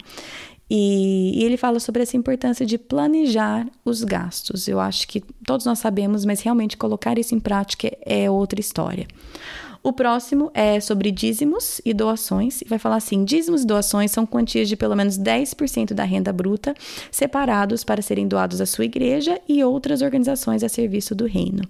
E, 0.69 1.33
e, 1.35 1.45
ele 1.45 1.57
fala 1.57 1.81
sobre 1.81 2.03
essa 2.03 2.15
importância 2.15 2.67
de 2.67 2.77
planejar 2.77 3.67
os 3.87 4.05
gastos. 4.05 4.69
Eu 4.69 4.79
acho 4.79 5.09
que 5.09 5.23
todos 5.47 5.65
nós 5.65 5.79
sabemos, 5.79 6.27
mas 6.27 6.43
realmente 6.43 6.77
colocar 6.77 7.19
isso 7.19 7.35
em 7.35 7.41
prática 7.41 7.91
é 8.05 8.31
outra 8.31 8.61
história. 8.61 9.07
O 9.83 9.93
próximo 9.93 10.51
é 10.53 10.81
sobre 10.81 11.11
dízimos 11.11 11.81
e 11.85 11.95
doações. 11.95 12.63
Vai 12.67 12.79
falar 12.79 12.97
assim: 12.97 13.25
dízimos 13.25 13.63
e 13.63 13.67
doações 13.67 14.11
são 14.11 14.27
quantias 14.27 14.69
de 14.69 14.77
pelo 14.77 14.97
menos 14.97 15.19
10% 15.19 15.95
da 15.95 16.05
renda 16.05 16.33
bruta, 16.33 16.75
separados 17.11 17.85
para 17.85 18.03
serem 18.03 18.27
doados 18.27 18.61
à 18.61 18.67
sua 18.67 18.85
igreja 18.85 19.41
e 19.49 19.63
outras 19.63 20.03
organizações 20.03 20.63
a 20.63 20.69
serviço 20.69 21.15
do 21.15 21.27
reino. 21.27 21.63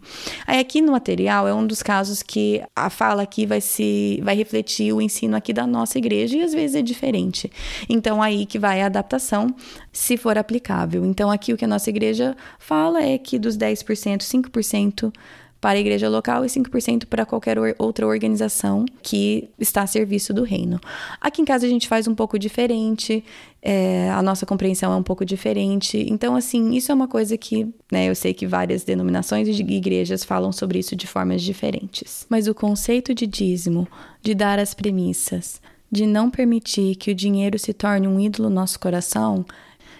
Aí 0.46 0.58
aqui 0.58 0.80
no 0.80 0.92
material 0.92 1.46
é 1.46 1.54
um 1.54 1.66
dos 1.66 1.82
casos 1.82 2.22
que 2.22 2.62
a 2.74 2.90
fala 2.90 3.22
aqui 3.22 3.46
vai 3.46 3.60
se 3.60 4.20
vai 4.22 4.34
refletir 4.34 4.92
o 4.92 5.00
ensino 5.00 5.36
aqui 5.36 5.52
da 5.52 5.66
nossa 5.66 5.98
igreja 5.98 6.36
e 6.36 6.42
às 6.42 6.52
vezes 6.52 6.76
é 6.76 6.82
diferente. 6.82 7.50
Então 7.88 8.22
aí 8.22 8.46
que 8.46 8.58
vai 8.58 8.82
a 8.82 8.86
adaptação 8.86 9.54
se 9.92 10.16
for 10.16 10.38
aplicável. 10.38 11.04
Então 11.04 11.30
aqui 11.30 11.52
o 11.52 11.56
que 11.56 11.64
a 11.64 11.68
nossa 11.68 11.90
igreja 11.90 12.36
fala 12.58 13.02
é 13.02 13.18
que 13.18 13.38
dos 13.38 13.56
10%, 13.56 14.20
5% 14.20 15.12
para 15.60 15.78
a 15.78 15.80
igreja 15.80 16.08
local 16.08 16.44
e 16.44 16.48
5% 16.48 17.06
para 17.06 17.26
qualquer 17.26 17.58
outra 17.78 18.06
organização 18.06 18.84
que 19.02 19.50
está 19.58 19.82
a 19.82 19.86
serviço 19.86 20.32
do 20.32 20.44
reino. 20.44 20.80
Aqui 21.20 21.42
em 21.42 21.44
casa 21.44 21.66
a 21.66 21.68
gente 21.68 21.88
faz 21.88 22.06
um 22.06 22.14
pouco 22.14 22.38
diferente, 22.38 23.24
é, 23.60 24.08
a 24.10 24.22
nossa 24.22 24.46
compreensão 24.46 24.92
é 24.92 24.96
um 24.96 25.02
pouco 25.02 25.24
diferente. 25.24 26.06
Então, 26.08 26.36
assim, 26.36 26.74
isso 26.74 26.92
é 26.92 26.94
uma 26.94 27.08
coisa 27.08 27.36
que 27.36 27.66
né, 27.90 28.08
eu 28.08 28.14
sei 28.14 28.32
que 28.32 28.46
várias 28.46 28.84
denominações 28.84 29.54
de 29.54 29.62
igrejas 29.62 30.22
falam 30.22 30.52
sobre 30.52 30.78
isso 30.78 30.94
de 30.94 31.06
formas 31.06 31.42
diferentes. 31.42 32.24
Mas 32.28 32.46
o 32.46 32.54
conceito 32.54 33.12
de 33.12 33.26
dízimo, 33.26 33.88
de 34.22 34.34
dar 34.34 34.60
as 34.60 34.74
premissas, 34.74 35.60
de 35.90 36.06
não 36.06 36.30
permitir 36.30 36.94
que 36.94 37.10
o 37.10 37.14
dinheiro 37.14 37.58
se 37.58 37.72
torne 37.72 38.06
um 38.06 38.20
ídolo 38.20 38.48
no 38.48 38.54
nosso 38.54 38.78
coração, 38.78 39.44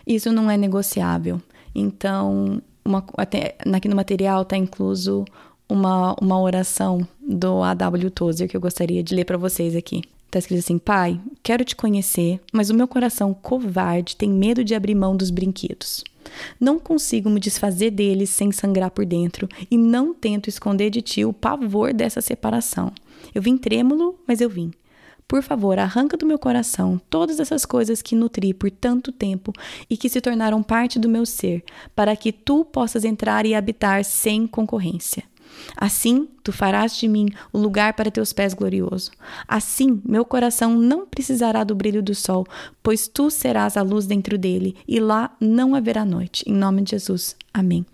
isso 0.06 0.30
não 0.30 0.48
é 0.48 0.56
negociável. 0.56 1.42
Então, 1.74 2.62
uma, 2.84 3.04
até, 3.16 3.56
aqui 3.72 3.88
no 3.88 3.96
material 3.96 4.42
está 4.42 4.56
incluso 4.56 5.24
uma, 5.68 6.14
uma 6.20 6.40
oração 6.40 7.06
do 7.20 7.62
A.W. 7.62 8.10
Tozer 8.10 8.48
que 8.48 8.56
eu 8.56 8.60
gostaria 8.60 9.02
de 9.02 9.14
ler 9.14 9.25
para 9.25 9.37
vocês 9.37 9.76
aqui. 9.76 10.02
Está 10.26 10.38
escrito 10.38 10.60
assim: 10.60 10.78
Pai, 10.78 11.20
quero 11.42 11.64
te 11.64 11.76
conhecer, 11.76 12.40
mas 12.52 12.70
o 12.70 12.75
meu 12.75 12.87
coração 12.87 13.32
covarde 13.34 14.16
tem 14.16 14.30
medo 14.30 14.64
de 14.64 14.75
abrir 14.75 14.94
mão 14.94 15.16
dos 15.16 15.30
brinquedos. 15.30 16.04
Não 16.60 16.78
consigo 16.78 17.30
me 17.30 17.40
desfazer 17.40 17.90
deles 17.90 18.30
sem 18.30 18.52
sangrar 18.52 18.90
por 18.90 19.06
dentro 19.06 19.48
e 19.70 19.78
não 19.78 20.12
tento 20.12 20.48
esconder 20.48 20.90
de 20.90 21.00
ti 21.00 21.25
o 21.25 21.32
pavor 21.32 21.94
dessa 21.94 22.20
separação. 22.20 22.92
Eu 23.34 23.40
vim 23.40 23.56
trêmulo, 23.56 24.18
mas 24.26 24.40
eu 24.40 24.50
vim. 24.50 24.70
Por 25.26 25.42
favor, 25.42 25.78
arranca 25.78 26.16
do 26.16 26.25
meu 26.25 26.38
coração 26.38 26.98
todas 27.10 27.38
essas 27.38 27.66
coisas 27.66 28.00
que 28.00 28.16
nutri 28.16 28.54
por 28.54 28.70
tanto 28.70 29.12
tempo 29.12 29.52
e 29.88 29.96
que 29.96 30.08
se 30.08 30.22
tornaram 30.22 30.62
parte 30.62 30.98
do 30.98 31.08
meu 31.08 31.26
ser, 31.26 31.62
para 31.94 32.16
que 32.16 32.32
tu 32.32 32.64
possas 32.64 33.04
entrar 33.04 33.44
e 33.44 33.54
habitar 33.54 34.04
sem 34.04 34.46
concorrência. 34.46 35.25
Assim, 35.76 36.28
tu 36.42 36.52
farás 36.52 36.96
de 36.96 37.08
mim 37.08 37.28
o 37.52 37.58
lugar 37.58 37.94
para 37.94 38.10
teus 38.10 38.32
pés 38.32 38.54
glorioso. 38.54 39.10
Assim, 39.46 40.00
meu 40.04 40.24
coração 40.24 40.74
não 40.74 41.06
precisará 41.06 41.64
do 41.64 41.74
brilho 41.74 42.02
do 42.02 42.14
sol, 42.14 42.46
pois 42.82 43.08
tu 43.08 43.30
serás 43.30 43.76
a 43.76 43.82
luz 43.82 44.06
dentro 44.06 44.38
dele, 44.38 44.76
e 44.86 45.00
lá 45.00 45.36
não 45.40 45.74
haverá 45.74 46.04
noite. 46.04 46.44
Em 46.46 46.54
nome 46.54 46.82
de 46.82 46.92
Jesus. 46.92 47.36
Amém. 47.52 47.84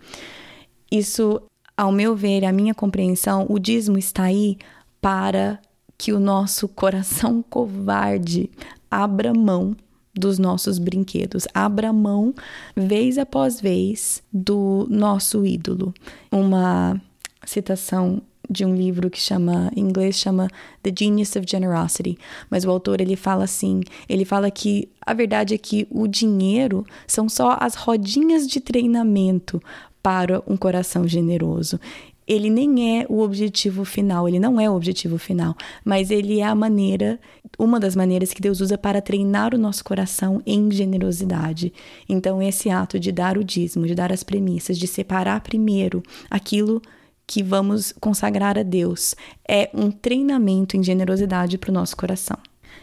Isso, 0.91 1.41
ao 1.75 1.91
meu 1.91 2.15
ver, 2.15 2.45
a 2.45 2.51
minha 2.51 2.73
compreensão, 2.73 3.45
o 3.49 3.59
dízimo 3.59 3.97
está 3.97 4.23
aí 4.23 4.57
para 5.01 5.59
que 5.97 6.13
o 6.13 6.19
nosso 6.19 6.67
coração 6.67 7.43
covarde 7.49 8.49
abra 8.89 9.33
mão 9.33 9.75
dos 10.13 10.39
nossos 10.39 10.79
brinquedos, 10.79 11.45
abra 11.53 11.91
mão 11.91 12.33
vez 12.75 13.17
após 13.17 13.59
vez 13.59 14.23
do 14.31 14.87
nosso 14.89 15.45
ídolo. 15.45 15.93
Uma 16.31 16.99
citação 17.45 18.21
de 18.49 18.63
um 18.63 18.75
livro 18.75 19.09
que 19.09 19.19
chama, 19.19 19.71
em 19.75 19.81
inglês 19.81 20.17
chama 20.17 20.47
The 20.83 20.91
Genius 20.97 21.35
of 21.35 21.45
Generosity, 21.49 22.17
mas 22.49 22.63
o 22.63 22.69
autor 22.69 23.01
ele 23.01 23.15
fala 23.15 23.43
assim, 23.43 23.81
ele 24.07 24.23
fala 24.23 24.51
que 24.51 24.89
a 25.01 25.13
verdade 25.13 25.53
é 25.53 25.57
que 25.57 25.87
o 25.89 26.07
dinheiro 26.07 26.85
são 27.07 27.27
só 27.27 27.57
as 27.59 27.75
rodinhas 27.75 28.47
de 28.47 28.59
treinamento 28.59 29.61
para 30.01 30.43
um 30.47 30.55
coração 30.55 31.07
generoso 31.07 31.79
ele 32.27 32.49
nem 32.49 32.99
é 32.99 33.05
o 33.07 33.19
objetivo 33.19 33.85
final, 33.85 34.27
ele 34.27 34.39
não 34.39 34.59
é 34.59 34.69
o 34.69 34.75
objetivo 34.75 35.17
final, 35.17 35.55
mas 35.83 36.09
ele 36.09 36.39
é 36.39 36.43
a 36.43 36.55
maneira, 36.55 37.19
uma 37.57 37.79
das 37.79 37.95
maneiras 37.95 38.33
que 38.33 38.41
Deus 38.41 38.61
usa 38.61 38.77
para 38.77 39.01
treinar 39.01 39.53
o 39.53 39.57
nosso 39.57 39.83
coração 39.83 40.41
em 40.45 40.71
generosidade. 40.71 41.71
Então, 42.09 42.41
esse 42.41 42.69
ato 42.69 42.99
de 42.99 43.11
dar 43.11 43.37
o 43.37 43.43
dízimo, 43.43 43.85
de 43.85 43.93
dar 43.93 44.11
as 44.11 44.23
premissas, 44.23 44.77
de 44.77 44.87
separar 44.87 45.41
primeiro 45.41 46.01
aquilo 46.29 46.81
que 47.27 47.41
vamos 47.41 47.93
consagrar 47.99 48.57
a 48.57 48.63
Deus, 48.63 49.15
é 49.47 49.69
um 49.73 49.89
treinamento 49.89 50.77
em 50.77 50.83
generosidade 50.83 51.57
para 51.57 51.71
o 51.71 51.73
nosso 51.73 51.95
coração. 51.97 52.37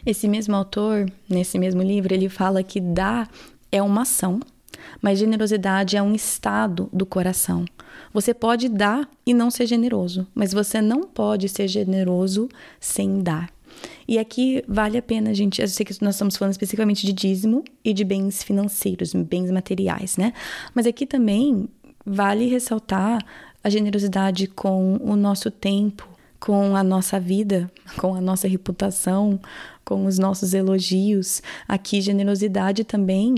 Esse 0.05 0.27
mesmo 0.27 0.57
autor, 0.57 1.11
nesse 1.29 1.59
mesmo 1.59 1.83
livro, 1.83 2.13
ele 2.13 2.29
fala 2.29 2.63
que 2.63 2.81
dar 2.81 3.31
é 3.71 3.81
uma 3.81 4.03
ação, 4.03 4.41
mas 5.01 5.19
generosidade 5.19 5.97
é 5.97 6.03
um 6.03 6.15
estado 6.15 6.89
do 6.93 7.07
coração. 7.07 7.65
Você 8.13 8.35
pode 8.35 8.69
dar 8.69 9.09
e 9.25 9.33
não 9.33 9.51
ser 9.51 9.67
generoso, 9.67 10.27
mas 10.35 10.53
você 10.53 10.81
não 10.81 11.03
pode 11.03 11.49
ser 11.49 11.69
generoso 11.69 12.49
sem 12.81 13.23
dar. 13.23 13.49
E 14.07 14.19
aqui 14.19 14.63
vale 14.69 14.99
a 14.99 15.03
pena, 15.03 15.33
gente. 15.35 15.63
Eu 15.63 15.69
sei 15.69 15.87
que 15.87 16.05
nós 16.05 16.17
estamos 16.17 16.37
falando 16.37 16.53
especificamente 16.53 17.07
de 17.07 17.13
dízimo 17.13 17.65
e 17.85 17.95
de 17.95 18.05
bens 18.05 18.43
financeiros, 18.43 19.15
bens 19.15 19.51
materiais, 19.51 20.17
né? 20.17 20.33
Mas 20.75 20.87
aqui 20.87 21.07
também 21.07 21.69
vale 22.05 22.49
ressaltar 22.49 23.25
a 23.63 23.71
generosidade 23.71 24.47
com 24.47 24.97
o 24.97 25.17
nosso 25.17 25.51
tempo, 25.51 26.09
com 26.41 26.75
a 26.75 26.83
nossa 26.83 27.21
vida, 27.21 27.71
com 27.97 28.15
a 28.15 28.21
nossa 28.21 28.49
reputação, 28.49 29.41
com 29.85 30.07
os 30.07 30.19
nossos 30.19 30.55
elogios. 30.55 31.43
Aqui, 31.69 32.01
generosidade 32.01 32.85
também 32.85 33.35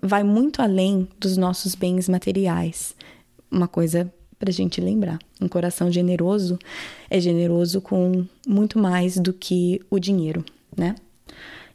vai 0.00 0.22
muito 0.22 0.60
além 0.62 1.08
dos 1.18 1.36
nossos 1.36 1.74
bens 1.74 2.08
materiais. 2.08 2.94
Uma 3.50 3.66
coisa 3.66 4.12
para 4.38 4.50
a 4.50 4.52
gente 4.52 4.80
lembrar: 4.80 5.18
um 5.40 5.48
coração 5.48 5.90
generoso 5.90 6.58
é 7.08 7.20
generoso 7.20 7.80
com 7.80 8.26
muito 8.46 8.78
mais 8.78 9.16
do 9.16 9.32
que 9.32 9.80
o 9.88 9.98
dinheiro, 9.98 10.44
né? 10.76 10.94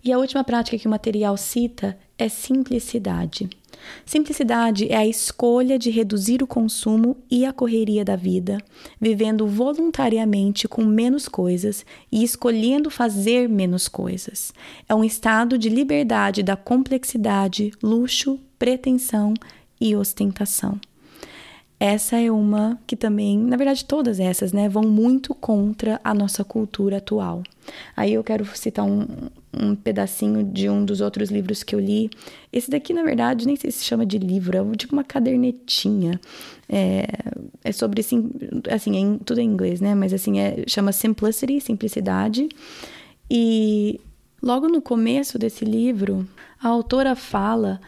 E 0.08 0.14
a 0.14 0.18
última 0.18 0.42
prática 0.42 0.78
que 0.78 0.88
o 0.88 0.90
material 0.90 1.36
cita 1.36 1.98
é 2.18 2.30
simplicidade. 2.30 3.50
Simplicidade 4.06 4.88
é 4.90 4.96
a 4.96 5.06
escolha 5.06 5.78
de 5.78 5.90
reduzir 5.90 6.42
o 6.42 6.48
consumo 6.48 7.18
e 7.30 7.46
a 7.46 7.52
correria 7.52 8.06
da 8.06 8.16
vida, 8.16 8.58
vivendo 9.02 9.46
voluntariamente 9.46 10.66
com 10.66 10.86
menos 10.86 11.28
coisas 11.28 11.86
e 12.10 12.24
escolhendo 12.24 12.90
fazer 12.90 13.50
menos 13.50 13.90
coisas. 13.90 14.54
É 14.88 14.96
um 14.96 15.04
estado 15.04 15.58
de 15.58 15.68
liberdade 15.68 16.42
da 16.42 16.56
complexidade, 16.56 17.74
luxo, 17.84 18.40
pretensão 18.58 19.34
e 19.78 19.94
ostentação. 19.94 20.80
Essa 21.80 22.20
é 22.20 22.32
uma 22.32 22.80
que 22.88 22.96
também, 22.96 23.38
na 23.38 23.56
verdade, 23.56 23.86
todas 23.86 24.20
essas, 24.20 24.52
né, 24.52 24.68
vão 24.68 24.84
muito 24.84 25.36
contra 25.36 26.02
a 26.04 26.12
nossa 26.12 26.44
cultura 26.44 26.98
atual. 26.98 27.44
Aí 27.96 28.14
eu 28.14 28.24
quero 28.24 28.46
citar 28.58 28.84
um, 28.84 29.06
um 29.54 29.76
pedacinho 29.76 30.44
de 30.44 30.68
um 30.70 30.84
dos 30.84 31.02
outros 31.02 31.30
livros 31.30 31.62
que 31.62 31.76
eu 31.76 31.80
li. 31.80 32.10
Esse 32.52 32.72
daqui, 32.72 32.94
na 32.94 33.04
verdade, 33.04 33.46
nem 33.46 33.56
sei 33.56 33.70
se 33.70 33.84
chama 33.84 34.08
de 34.08 34.18
livro, 34.18 34.58
é 34.58 34.76
tipo 34.76 34.94
uma 34.94 35.04
cadernetinha. 35.04 36.20
É, 36.68 37.06
é 37.64 37.72
sobre, 37.72 38.02
assim, 38.02 38.32
assim 38.72 39.16
é, 39.16 39.20
tudo 39.24 39.40
em 39.40 39.48
inglês, 39.48 39.80
né, 39.80 39.94
mas 39.94 40.14
assim, 40.14 40.40
é, 40.40 40.64
chama 40.68 40.92
Simplicity, 40.92 41.62
Simplicidade. 41.62 42.50
E 43.30 44.02
logo 44.42 44.68
no 44.68 44.82
começo 44.82 45.38
desse 45.38 45.64
livro, 45.64 46.28
a 46.60 46.70
autora 46.70 47.16
fala 47.16 47.80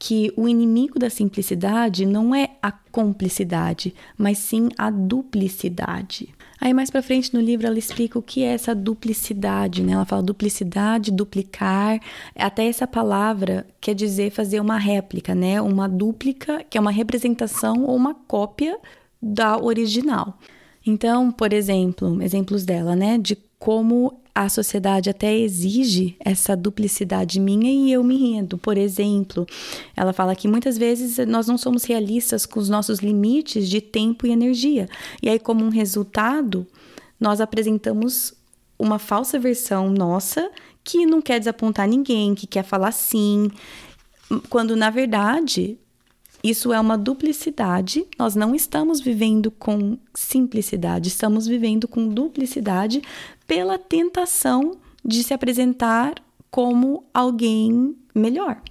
que 0.00 0.32
o 0.34 0.48
inimigo 0.48 0.98
da 0.98 1.10
simplicidade 1.10 2.06
não 2.06 2.34
é 2.34 2.52
a 2.62 2.72
cumplicidade, 2.72 3.94
mas 4.16 4.38
sim 4.38 4.70
a 4.78 4.88
duplicidade. 4.88 6.30
Aí 6.58 6.72
mais 6.72 6.90
para 6.90 7.02
frente 7.02 7.34
no 7.34 7.40
livro 7.40 7.66
ela 7.66 7.78
explica 7.78 8.18
o 8.18 8.22
que 8.22 8.42
é 8.42 8.54
essa 8.54 8.74
duplicidade, 8.74 9.82
né? 9.82 9.92
Ela 9.92 10.06
fala 10.06 10.22
duplicidade, 10.22 11.10
duplicar, 11.10 12.00
até 12.34 12.66
essa 12.66 12.86
palavra 12.86 13.66
quer 13.78 13.94
dizer 13.94 14.30
fazer 14.30 14.58
uma 14.58 14.78
réplica, 14.78 15.34
né? 15.34 15.60
Uma 15.60 15.86
dúplica, 15.86 16.64
que 16.68 16.78
é 16.78 16.80
uma 16.80 16.90
representação 16.90 17.84
ou 17.84 17.94
uma 17.94 18.14
cópia 18.14 18.78
da 19.20 19.62
original. 19.62 20.38
Então, 20.86 21.30
por 21.30 21.52
exemplo, 21.52 22.22
exemplos 22.22 22.64
dela, 22.64 22.96
né, 22.96 23.18
de 23.18 23.36
como 23.58 24.18
a 24.44 24.48
sociedade 24.48 25.10
até 25.10 25.36
exige 25.36 26.16
essa 26.18 26.56
duplicidade 26.56 27.38
minha 27.38 27.70
e 27.70 27.92
eu 27.92 28.02
me 28.02 28.16
rendo. 28.16 28.56
Por 28.56 28.78
exemplo, 28.78 29.46
ela 29.94 30.14
fala 30.14 30.34
que 30.34 30.48
muitas 30.48 30.78
vezes 30.78 31.18
nós 31.26 31.46
não 31.46 31.58
somos 31.58 31.84
realistas 31.84 32.46
com 32.46 32.58
os 32.58 32.70
nossos 32.70 33.00
limites 33.00 33.68
de 33.68 33.82
tempo 33.82 34.26
e 34.26 34.30
energia. 34.30 34.88
E 35.22 35.28
aí, 35.28 35.38
como 35.38 35.62
um 35.62 35.68
resultado, 35.68 36.66
nós 37.20 37.38
apresentamos 37.38 38.32
uma 38.78 38.98
falsa 38.98 39.38
versão 39.38 39.90
nossa 39.90 40.50
que 40.82 41.04
não 41.04 41.20
quer 41.20 41.38
desapontar 41.38 41.86
ninguém, 41.86 42.34
que 42.34 42.46
quer 42.46 42.64
falar 42.64 42.92
sim, 42.92 43.50
quando 44.48 44.74
na 44.74 44.88
verdade 44.88 45.78
isso 46.42 46.72
é 46.72 46.80
uma 46.80 46.96
duplicidade. 46.96 48.06
Nós 48.18 48.34
não 48.34 48.54
estamos 48.54 49.00
vivendo 49.00 49.50
com 49.50 49.98
simplicidade, 50.14 51.08
estamos 51.08 51.46
vivendo 51.46 51.86
com 51.86 52.08
duplicidade 52.08 53.02
pela 53.50 53.76
tentação 53.76 54.78
de 55.04 55.24
se 55.24 55.34
apresentar 55.34 56.14
como 56.52 57.02
alguém 57.12 57.96
melhor. 58.14 58.62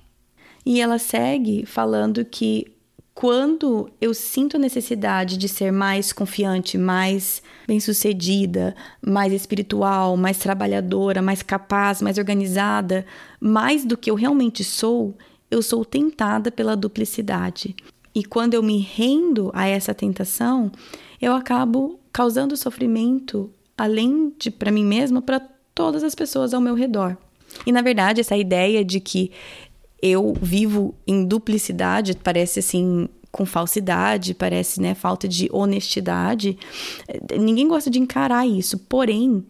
E 0.66 0.80
ela 0.80 0.98
segue 0.98 1.66
falando 1.66 2.24
que 2.24 2.66
quando 3.14 3.92
eu 4.00 4.14
sinto 4.14 4.58
necessidade 4.58 5.36
de 5.36 5.50
ser 5.50 5.70
mais 5.70 6.14
confiante, 6.14 6.78
mais 6.78 7.44
bem-sucedida, 7.68 8.74
mais 9.06 9.34
espiritual, 9.34 10.16
mais 10.16 10.38
trabalhadora, 10.38 11.22
mais 11.22 11.42
capaz, 11.42 12.02
mais 12.02 12.18
organizada, 12.18 13.06
mais 13.38 13.84
do 13.84 13.98
que 13.98 14.10
eu 14.10 14.16
realmente 14.16 14.64
sou, 14.64 15.14
eu 15.52 15.62
sou 15.62 15.84
tentada 15.84 16.50
pela 16.54 16.78
duplicidade. 16.78 17.76
E 18.16 18.24
quando 18.24 18.54
eu 18.54 18.64
me 18.64 18.80
rendo 18.80 19.52
a 19.54 19.68
essa 19.68 19.94
tentação, 19.94 20.72
eu 21.22 21.34
acabo 21.34 22.00
causando 22.14 22.56
sofrimento, 22.56 23.54
além 23.80 24.34
de 24.38 24.52
para 24.52 24.72
mim 24.72 24.86
mesma, 24.86 25.22
para 25.22 25.40
todas 25.74 26.04
as 26.04 26.14
pessoas 26.14 26.54
ao 26.54 26.60
meu 26.60 26.76
redor. 26.76 27.18
E 27.66 27.72
na 27.72 27.82
verdade, 27.82 28.20
essa 28.20 28.36
ideia 28.36 28.84
de 28.84 29.00
que 29.00 29.32
eu 30.02 30.34
vivo 30.42 30.94
em 31.08 31.26
duplicidade 31.26 32.16
parece 32.22 32.60
assim 32.60 33.08
com 33.32 33.46
falsidade, 33.46 34.34
parece, 34.34 34.82
né, 34.82 34.96
falta 34.96 35.28
de 35.28 35.48
honestidade. 35.52 36.58
Ninguém 37.40 37.68
gosta 37.68 37.90
de 37.90 38.00
encarar 38.00 38.46
isso, 38.46 38.78
porém, 38.80 39.46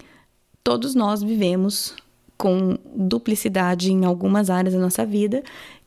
todos 0.62 0.94
nós 0.94 1.22
vivemos 1.22 1.96
com 2.36 2.76
duplicidade 2.94 3.90
em 3.90 4.04
algumas 4.04 4.48
áreas 4.48 4.74
da 4.74 4.80
nossa 4.80 5.04
vida 5.04 5.42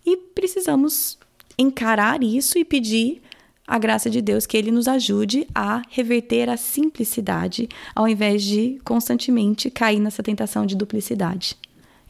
e 0.06 0.18
precisamos 0.18 1.18
encarar 1.58 2.22
isso 2.24 2.58
e 2.58 2.66
pedir 2.66 3.22
a 3.68 3.78
graça 3.78 4.10
de 4.10 4.22
Deus 4.22 4.46
que 4.46 4.58
ele 4.58 4.72
nos 4.72 4.88
ajude 4.88 5.48
a 5.54 5.82
reverter 5.90 6.50
a 6.50 6.58
simplicidade 6.58 7.70
ao 7.96 8.08
invés 8.08 8.44
de 8.44 8.80
constantemente 8.84 9.70
cair 9.70 10.00
nessa 10.00 10.22
tentação 10.22 10.66
de 10.66 10.76
duplicidade. 10.76 11.56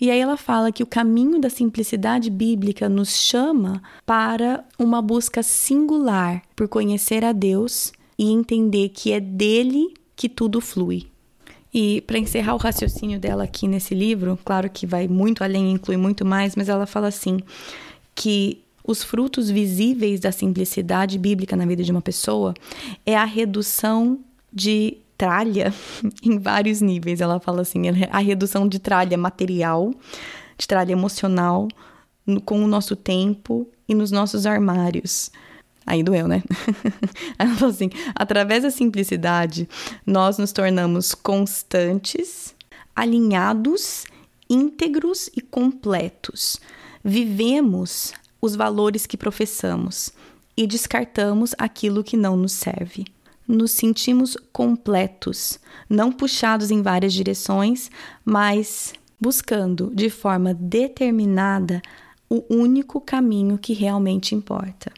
E 0.02 0.10
aí 0.10 0.20
ela 0.20 0.36
fala 0.36 0.72
que 0.72 0.84
o 0.84 0.88
caminho 0.88 1.40
da 1.40 1.50
simplicidade 1.50 2.30
bíblica 2.30 2.90
nos 2.90 3.10
chama 3.10 3.82
para 4.06 4.66
uma 4.78 5.02
busca 5.02 5.42
singular 5.44 6.42
por 6.56 6.68
conhecer 6.68 7.24
a 7.24 7.32
Deus 7.32 7.94
e 8.18 8.32
entender 8.32 8.90
que 8.90 9.14
é 9.14 9.20
dele 9.20 9.94
que 10.16 10.28
tudo 10.28 10.60
flui. 10.60 11.08
E 11.74 12.02
para 12.02 12.20
encerrar 12.20 12.54
o 12.54 12.58
raciocínio 12.58 13.20
dela 13.20 13.46
aqui 13.46 13.68
nesse 13.68 13.96
livro, 13.96 14.38
claro 14.44 14.70
que 14.70 14.86
vai 14.86 15.08
muito 15.08 15.44
além, 15.44 15.72
inclui 15.72 15.98
muito 15.98 16.24
mais, 16.24 16.56
mas 16.56 16.70
ela 16.70 16.86
fala 16.86 17.08
assim 17.08 17.40
que 18.14 18.62
os 18.84 19.04
frutos 19.04 19.50
visíveis 19.50 20.20
da 20.20 20.32
simplicidade 20.32 21.18
bíblica 21.18 21.56
na 21.56 21.66
vida 21.66 21.84
de 21.84 21.92
uma 21.92 22.02
pessoa 22.02 22.54
é 23.06 23.16
a 23.16 23.24
redução 23.24 24.20
de 24.52 24.98
tralha 25.18 25.74
em 26.22 26.38
vários 26.38 26.82
níveis. 26.82 27.22
Ela 27.22 27.40
fala 27.40 27.62
assim: 27.62 27.84
a 28.12 28.20
redução 28.20 28.68
de 28.68 28.80
tralha 28.80 29.18
material, 29.18 29.94
de 30.58 30.68
tralha 30.68 30.92
emocional, 30.92 31.68
no, 32.25 32.42
com 32.42 32.63
o 32.63 32.68
nosso 32.68 32.96
tempo 32.96 33.68
e 33.88 33.96
nos 33.96 34.12
nossos 34.12 34.46
armários. 34.46 35.32
Aí 35.86 36.02
doeu, 36.02 36.28
né? 36.28 36.44
Ela 37.40 37.56
falou 37.56 37.74
assim: 37.74 37.90
através 38.16 38.63
da 38.63 38.70
simplicidade, 38.70 39.68
nós 40.06 40.38
nos 40.38 40.52
tornamos 40.52 41.13
constantes, 41.13 42.54
alinhados, 42.96 44.06
íntegros 44.50 45.30
e 45.36 45.42
completos. 45.42 46.60
Vivemos 47.04 48.13
os 48.44 48.58
valores 48.58 49.06
que 49.06 49.16
professamos 49.16 50.12
e 50.58 50.68
descartamos 50.68 51.56
aquilo 51.58 52.04
que 52.04 52.18
não 52.18 52.36
nos 52.36 52.52
serve 52.52 53.06
nos 53.48 53.72
sentimos 53.72 54.38
completos, 54.52 55.60
não 55.90 56.12
puxados 56.12 56.72
em 56.72 56.82
várias 56.82 57.14
direções, 57.14 57.92
mas 58.24 58.94
buscando 59.20 59.92
de 59.94 60.10
forma 60.10 60.54
determinada 60.54 61.82
o 62.30 62.44
único 62.50 63.02
caminho 63.02 63.58
que 63.58 63.74
realmente 63.74 64.34
importa. 64.34 64.92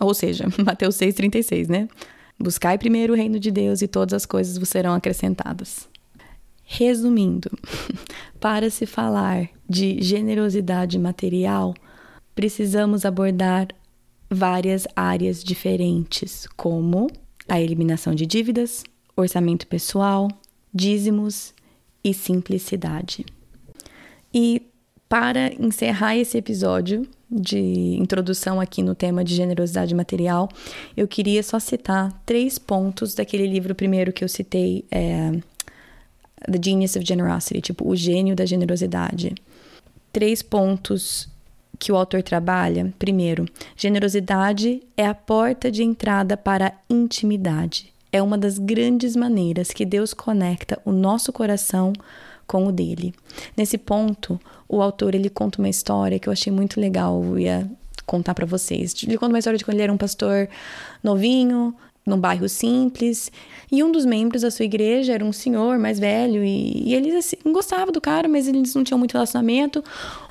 Ou 0.00 0.14
seja, 0.14 0.46
Mateus 0.64 0.96
6,36, 0.96 1.68
né? 1.68 1.88
Buscai 2.38 2.78
primeiro 2.78 3.12
o 3.12 3.16
reino 3.16 3.38
de 3.38 3.50
Deus 3.50 3.82
e 3.82 3.88
todas 3.88 4.14
as 4.14 4.26
coisas 4.26 4.56
vos 4.56 4.70
serão 4.70 4.94
acrescentadas. 4.94 5.86
Resumindo, 6.64 7.50
para 8.40 8.70
se 8.70 8.86
falar 8.86 9.50
de 9.68 10.00
generosidade 10.00 10.98
material, 10.98 11.74
precisamos 12.40 13.04
abordar 13.04 13.68
várias 14.30 14.88
áreas 14.96 15.44
diferentes, 15.44 16.48
como 16.56 17.06
a 17.46 17.60
eliminação 17.60 18.14
de 18.14 18.24
dívidas, 18.24 18.82
orçamento 19.14 19.66
pessoal, 19.66 20.26
dízimos 20.72 21.52
e 22.02 22.14
simplicidade. 22.14 23.26
E 24.32 24.62
para 25.06 25.52
encerrar 25.62 26.16
esse 26.16 26.38
episódio 26.38 27.06
de 27.30 27.58
introdução 27.98 28.58
aqui 28.58 28.82
no 28.82 28.94
tema 28.94 29.22
de 29.22 29.34
generosidade 29.34 29.94
material, 29.94 30.48
eu 30.96 31.06
queria 31.06 31.42
só 31.42 31.58
citar 31.58 32.10
três 32.24 32.58
pontos 32.58 33.14
daquele 33.14 33.46
livro 33.46 33.74
primeiro 33.74 34.14
que 34.14 34.24
eu 34.24 34.28
citei, 34.30 34.86
é, 34.90 35.30
The 36.50 36.58
Genius 36.64 36.96
of 36.96 37.04
Generosity, 37.04 37.60
tipo, 37.60 37.86
o 37.86 37.94
gênio 37.94 38.34
da 38.34 38.46
generosidade. 38.46 39.34
Três 40.10 40.40
pontos 40.40 41.28
que 41.80 41.90
o 41.90 41.96
autor 41.96 42.22
trabalha, 42.22 42.92
primeiro, 42.98 43.46
generosidade 43.74 44.82
é 44.94 45.06
a 45.06 45.14
porta 45.14 45.70
de 45.70 45.82
entrada 45.82 46.36
para 46.36 46.66
a 46.66 46.72
intimidade. 46.90 47.92
É 48.12 48.22
uma 48.22 48.36
das 48.36 48.58
grandes 48.58 49.16
maneiras 49.16 49.70
que 49.70 49.86
Deus 49.86 50.12
conecta 50.12 50.78
o 50.84 50.92
nosso 50.92 51.32
coração 51.32 51.94
com 52.46 52.66
o 52.66 52.72
dele. 52.72 53.14
Nesse 53.56 53.78
ponto, 53.78 54.38
o 54.68 54.82
autor 54.82 55.14
ele 55.14 55.30
conta 55.30 55.58
uma 55.58 55.68
história 55.70 56.18
que 56.18 56.28
eu 56.28 56.32
achei 56.32 56.52
muito 56.52 56.78
legal, 56.78 57.24
eu 57.24 57.38
ia 57.38 57.70
contar 58.04 58.34
para 58.34 58.44
vocês. 58.44 58.94
Ele 59.02 59.16
conta 59.16 59.32
uma 59.32 59.38
história 59.38 59.58
de 59.58 59.64
quando 59.64 59.76
ele 59.76 59.84
era 59.84 59.92
um 59.92 59.96
pastor 59.96 60.48
novinho, 61.02 61.74
num 62.04 62.18
bairro 62.18 62.48
simples, 62.48 63.30
e 63.72 63.82
um 63.82 63.90
dos 63.90 64.04
membros 64.04 64.42
da 64.42 64.50
sua 64.50 64.64
igreja 64.64 65.14
era 65.14 65.24
um 65.24 65.32
senhor 65.32 65.78
mais 65.78 65.98
velho, 65.98 66.44
e, 66.44 66.88
e 66.88 66.94
eles 66.94 67.14
assim, 67.14 67.36
gostavam 67.52 67.92
do 67.92 68.00
cara, 68.00 68.28
mas 68.28 68.48
eles 68.48 68.74
não 68.74 68.84
tinham 68.84 68.98
muito 68.98 69.12
relacionamento. 69.12 69.82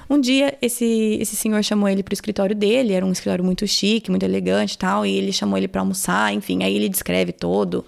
Um 0.10 0.20
dia, 0.20 0.58
esse, 0.62 1.18
esse 1.22 1.36
senhor 1.36 1.64
chamou 1.64 1.88
ele 1.88 2.02
para 2.02 2.12
o 2.12 2.16
escritório 2.16 2.56
dele, 2.56 2.94
era 2.94 3.06
um 3.06 3.12
escritório 3.12 3.46
muito 3.46 3.68
chique, 3.68 4.10
muito 4.10 4.24
elegante 4.24 4.74
e 4.74 4.78
tal, 4.78 5.06
e 5.06 5.16
ele 5.16 5.32
chamou 5.32 5.58
ele 5.58 5.68
para 5.68 5.82
almoçar, 5.82 6.34
enfim, 6.34 6.64
aí 6.64 6.76
ele 6.76 6.90
descreve 6.90 7.32
todo 7.32 7.86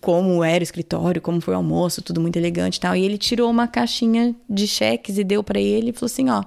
como 0.00 0.44
era 0.44 0.60
o 0.60 0.62
escritório, 0.62 1.22
como 1.22 1.40
foi 1.40 1.54
o 1.54 1.56
almoço, 1.56 2.02
tudo 2.02 2.20
muito 2.20 2.36
elegante 2.36 2.76
e 2.76 2.80
tal. 2.80 2.94
E 2.94 3.02
ele 3.02 3.16
tirou 3.16 3.50
uma 3.50 3.66
caixinha 3.66 4.34
de 4.48 4.66
cheques 4.66 5.16
e 5.16 5.24
deu 5.24 5.42
para 5.42 5.60
ele 5.60 5.90
e 5.90 5.92
falou 5.92 6.06
assim: 6.06 6.28
ó, 6.28 6.44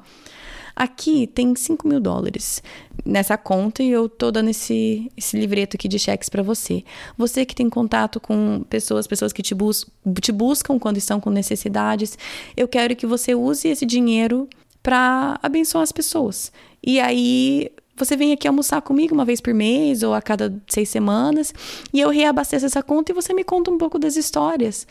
aqui 0.76 1.26
tem 1.26 1.56
5 1.56 1.88
mil 1.88 2.00
dólares 2.00 2.62
nessa 3.04 3.38
conta 3.38 3.82
e 3.82 3.89
eu 3.89 4.08
tô 4.08 4.32
dando 4.32 4.50
esse, 4.50 5.12
esse 5.15 5.38
livreto 5.38 5.76
aqui 5.76 5.88
de 5.88 5.98
cheques 5.98 6.30
para 6.30 6.43
você. 6.43 6.84
Você 7.17 7.45
que 7.45 7.56
tem 7.56 7.69
contato 7.69 8.19
com 8.19 8.63
pessoas, 8.69 9.08
pessoas 9.08 9.34
que 9.34 9.41
te, 9.41 9.56
bus 9.56 9.86
te 10.21 10.32
buscam 10.32 10.78
quando 10.78 10.98
estão 10.98 11.19
com 11.19 11.30
necessidades, 11.30 12.17
eu 12.56 12.67
quero 12.67 12.95
que 12.95 13.08
você 13.08 13.34
use 13.34 13.67
esse 13.67 13.86
dinheiro 13.86 14.48
para 14.86 15.39
abençoar 15.41 15.82
as 15.82 15.91
pessoas. 15.91 16.52
E 16.86 17.00
aí 17.00 17.71
você 17.98 18.15
vem 18.15 18.32
aqui 18.32 18.48
almoçar 18.48 18.84
comigo 18.84 19.15
uma 19.15 19.26
vez 19.26 19.41
por 19.41 19.52
mês 19.52 20.04
ou 20.04 20.13
a 20.13 20.21
cada 20.21 20.56
seis 20.67 20.89
semanas 20.89 21.52
e 21.91 22.00
eu 22.00 22.10
reabasteço 22.10 22.67
essa 22.67 22.84
conta 22.84 23.12
e 23.12 23.15
você 23.15 23.34
me 23.34 23.43
conta 23.43 23.71
um 23.71 23.80
pouco 23.80 23.98
das 23.98 24.15
histórias 24.15 24.86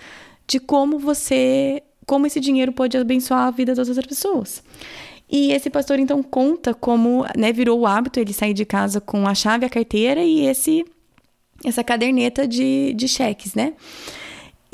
de 0.48 0.58
como 0.58 0.98
você, 0.98 1.80
como 2.06 2.26
esse 2.26 2.40
dinheiro 2.40 2.72
pode 2.72 2.96
abençoar 2.96 3.46
a 3.46 3.50
vida 3.52 3.72
das 3.72 3.86
outras 3.86 4.04
pessoas. 4.04 4.64
E 5.30 5.52
esse 5.52 5.70
pastor 5.70 6.00
então 6.00 6.24
conta 6.24 6.74
como, 6.74 7.24
né, 7.36 7.52
virou 7.52 7.78
o 7.78 7.86
hábito 7.86 8.18
ele 8.18 8.32
sair 8.32 8.52
de 8.52 8.64
casa 8.64 9.00
com 9.00 9.28
a 9.28 9.34
chave, 9.34 9.64
a 9.64 9.70
carteira 9.70 10.24
e 10.24 10.44
esse 10.44 10.84
essa 11.64 11.84
caderneta 11.84 12.48
de, 12.48 12.92
de 12.94 13.06
cheques, 13.06 13.54
né? 13.54 13.74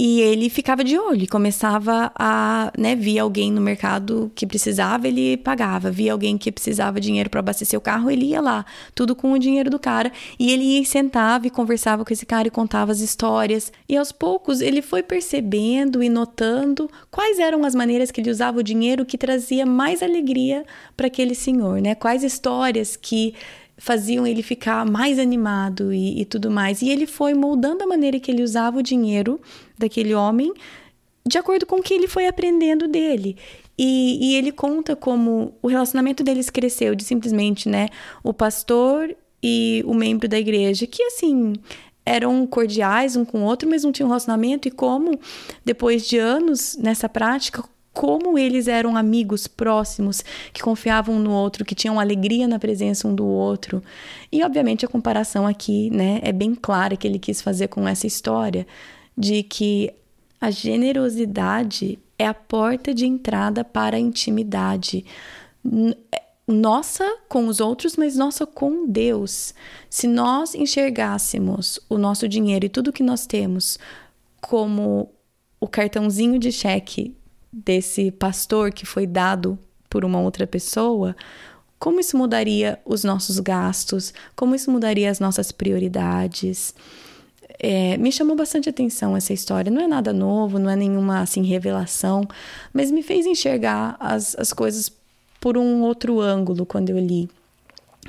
E 0.03 0.23
ele 0.23 0.49
ficava 0.49 0.83
de 0.83 0.99
olho 0.99 1.25
e 1.25 1.27
começava 1.27 2.11
a, 2.19 2.73
né, 2.79 2.97
via 2.97 3.21
alguém 3.21 3.53
no 3.53 3.61
mercado 3.61 4.33
que 4.35 4.47
precisava, 4.47 5.07
ele 5.07 5.37
pagava. 5.37 5.91
Via 5.91 6.15
alguém 6.15 6.39
que 6.39 6.51
precisava 6.51 6.99
dinheiro 6.99 7.29
para 7.29 7.41
abastecer 7.41 7.79
o 7.79 7.83
carro, 7.83 8.11
ele 8.11 8.25
ia 8.25 8.41
lá, 8.41 8.65
tudo 8.95 9.15
com 9.15 9.31
o 9.33 9.39
dinheiro 9.39 9.69
do 9.69 9.79
cara. 9.79 10.11
E 10.39 10.53
ele 10.53 10.65
ia, 10.65 10.85
sentava 10.87 11.47
e 11.47 11.51
conversava 11.51 12.03
com 12.03 12.15
esse 12.15 12.25
cara 12.25 12.49
e 12.49 12.51
contava 12.51 12.91
as 12.91 13.01
histórias. 13.01 13.71
E 13.87 13.95
aos 13.95 14.11
poucos 14.11 14.63
ele 14.63 14.81
foi 14.81 15.03
percebendo 15.03 16.03
e 16.03 16.09
notando 16.09 16.91
quais 17.11 17.39
eram 17.39 17.63
as 17.67 17.75
maneiras 17.75 18.11
que 18.11 18.23
ele 18.23 18.31
usava 18.31 18.61
o 18.61 18.63
dinheiro 18.63 19.05
que 19.05 19.19
trazia 19.19 19.67
mais 19.67 20.03
alegria 20.03 20.65
para 20.97 21.09
aquele 21.09 21.35
senhor, 21.35 21.79
né? 21.79 21.95
Quais 21.95 22.25
histórias 22.25 22.97
que 22.97 23.35
faziam 23.81 24.27
ele 24.27 24.43
ficar 24.43 24.85
mais 24.85 25.19
animado 25.19 25.93
e, 25.93 26.21
e, 26.21 26.25
tudo 26.27 26.51
mais. 26.51 26.83
E 26.83 26.91
ele 26.91 27.07
foi 27.07 27.33
moldando 27.33 27.83
a 27.83 27.87
maneira 27.87 28.21
que 28.21 28.31
ele 28.31 28.43
usava 28.43 28.79
o 28.79 28.83
dinheiro 28.83 29.41
daquele 29.81 30.15
homem 30.15 30.53
de 31.27 31.39
acordo 31.39 31.67
com 31.67 31.77
o 31.77 31.83
que 31.83 31.95
ele 31.95 32.09
foi 32.09 32.27
aprendendo 32.27 32.89
dele. 32.89 33.37
E, 33.79 34.19
e 34.21 34.37
ele 34.37 34.53
conta 34.53 34.95
como 34.95 35.55
o 35.63 35.69
relacionamento 35.69 36.23
deles 36.23 36.51
cresceu 36.51 36.95
de 36.95 37.05
simplesmente, 37.05 37.69
né, 37.69 37.89
o 38.23 38.33
pastor 38.33 39.15
e 39.43 39.83
o 39.87 39.95
membro 39.95 40.29
da 40.29 40.39
igreja, 40.39 40.87
que 40.87 41.03
assim 41.03 41.55
eram 42.05 42.47
cordiais 42.47 43.17
um 43.17 43.25
com 43.25 43.43
o 43.43 43.45
outro, 43.45 43.69
mas 43.69 43.85
não 43.85 43.93
tinham 43.93 44.09
relacionamento, 44.09 44.67
e 44.67 44.71
como, 44.71 45.19
depois 45.65 46.07
de 46.07 46.19
anos 46.19 46.77
nessa 46.77 47.09
prática, 47.09 47.63
como 47.93 48.39
eles 48.39 48.69
eram 48.69 48.97
amigos 48.97 49.47
próximos, 49.47 50.25
que 50.53 50.63
confiavam 50.63 51.19
no 51.19 51.31
outro, 51.31 51.65
que 51.65 51.75
tinham 51.75 52.01
alegria 52.01 52.49
na 52.49 52.59
presença 52.59 53.07
um 53.07 53.15
do 53.15 53.27
outro. 53.27 53.83
E 54.31 54.43
obviamente 54.43 54.85
a 54.85 54.89
comparação 54.89 55.47
aqui, 55.47 55.91
né, 55.91 56.21
é 56.23 56.33
bem 56.33 56.55
clara 56.55 56.97
que 56.97 57.07
ele 57.07 57.19
quis 57.19 57.41
fazer 57.41 57.69
com 57.69 57.87
essa 57.87 58.07
história 58.07 58.67
de 59.21 59.43
que 59.43 59.93
a 60.41 60.51
generosidade 60.51 61.99
é 62.19 62.27
a 62.27 62.33
porta 62.33 62.95
de 62.95 63.05
entrada 63.07 63.63
para 63.63 63.99
a 63.99 64.01
intimidade. 64.01 65.05
É, 66.11 66.23
nossa 66.49 67.05
com 67.29 67.47
os 67.47 67.61
outros, 67.61 67.97
mas 67.97 68.17
nossa 68.17 68.47
com 68.47 68.87
Deus. 68.87 69.55
Se 69.91 70.07
nós 70.07 70.55
enxergássemos 70.55 71.79
o 71.89 71.99
nosso 71.99 72.27
dinheiro 72.27 72.65
e 72.65 72.71
tudo 72.71 72.93
que 72.93 73.03
nós 73.03 73.27
temos 73.27 73.79
como 74.41 75.11
o 75.61 75.69
cartãozinho 75.69 76.39
de 76.39 76.51
cheque 76.51 77.15
desse 77.53 78.11
pastor 78.11 78.73
que 78.73 78.87
foi 78.87 79.07
dado 79.07 79.59
por 79.91 80.03
uma 80.03 80.19
outra 80.19 80.47
pessoa, 80.47 81.15
como 81.79 82.01
isso 82.01 82.17
mudaria 82.17 82.81
os 82.87 83.05
nossos 83.05 83.39
gastos? 83.39 84.15
Como 84.35 84.55
isso 84.55 84.71
mudaria 84.71 85.11
as 85.11 85.21
nossas 85.21 85.53
prioridades? 85.53 86.75
É, 87.63 87.99
me 87.99 88.11
chamou 88.11 88.35
bastante 88.35 88.69
atenção 88.69 89.15
essa 89.15 89.33
história. 89.35 89.71
Não 89.71 89.83
é 89.83 89.87
nada 89.87 90.13
novo, 90.13 90.59
não 90.59 90.71
é 90.71 90.77
nenhuma 90.77 91.21
assim 91.21 91.43
revelação, 91.43 92.27
mas 92.73 92.91
me 92.91 93.03
fez 93.03 93.27
enxergar 93.27 93.97
as, 94.01 94.35
as 94.39 94.53
coisas 94.53 94.91
por 95.39 95.59
um 95.59 95.83
outro 95.83 96.21
ângulo 96.21 96.65
quando 96.65 96.91
eu 96.91 96.99
li. 96.99 97.29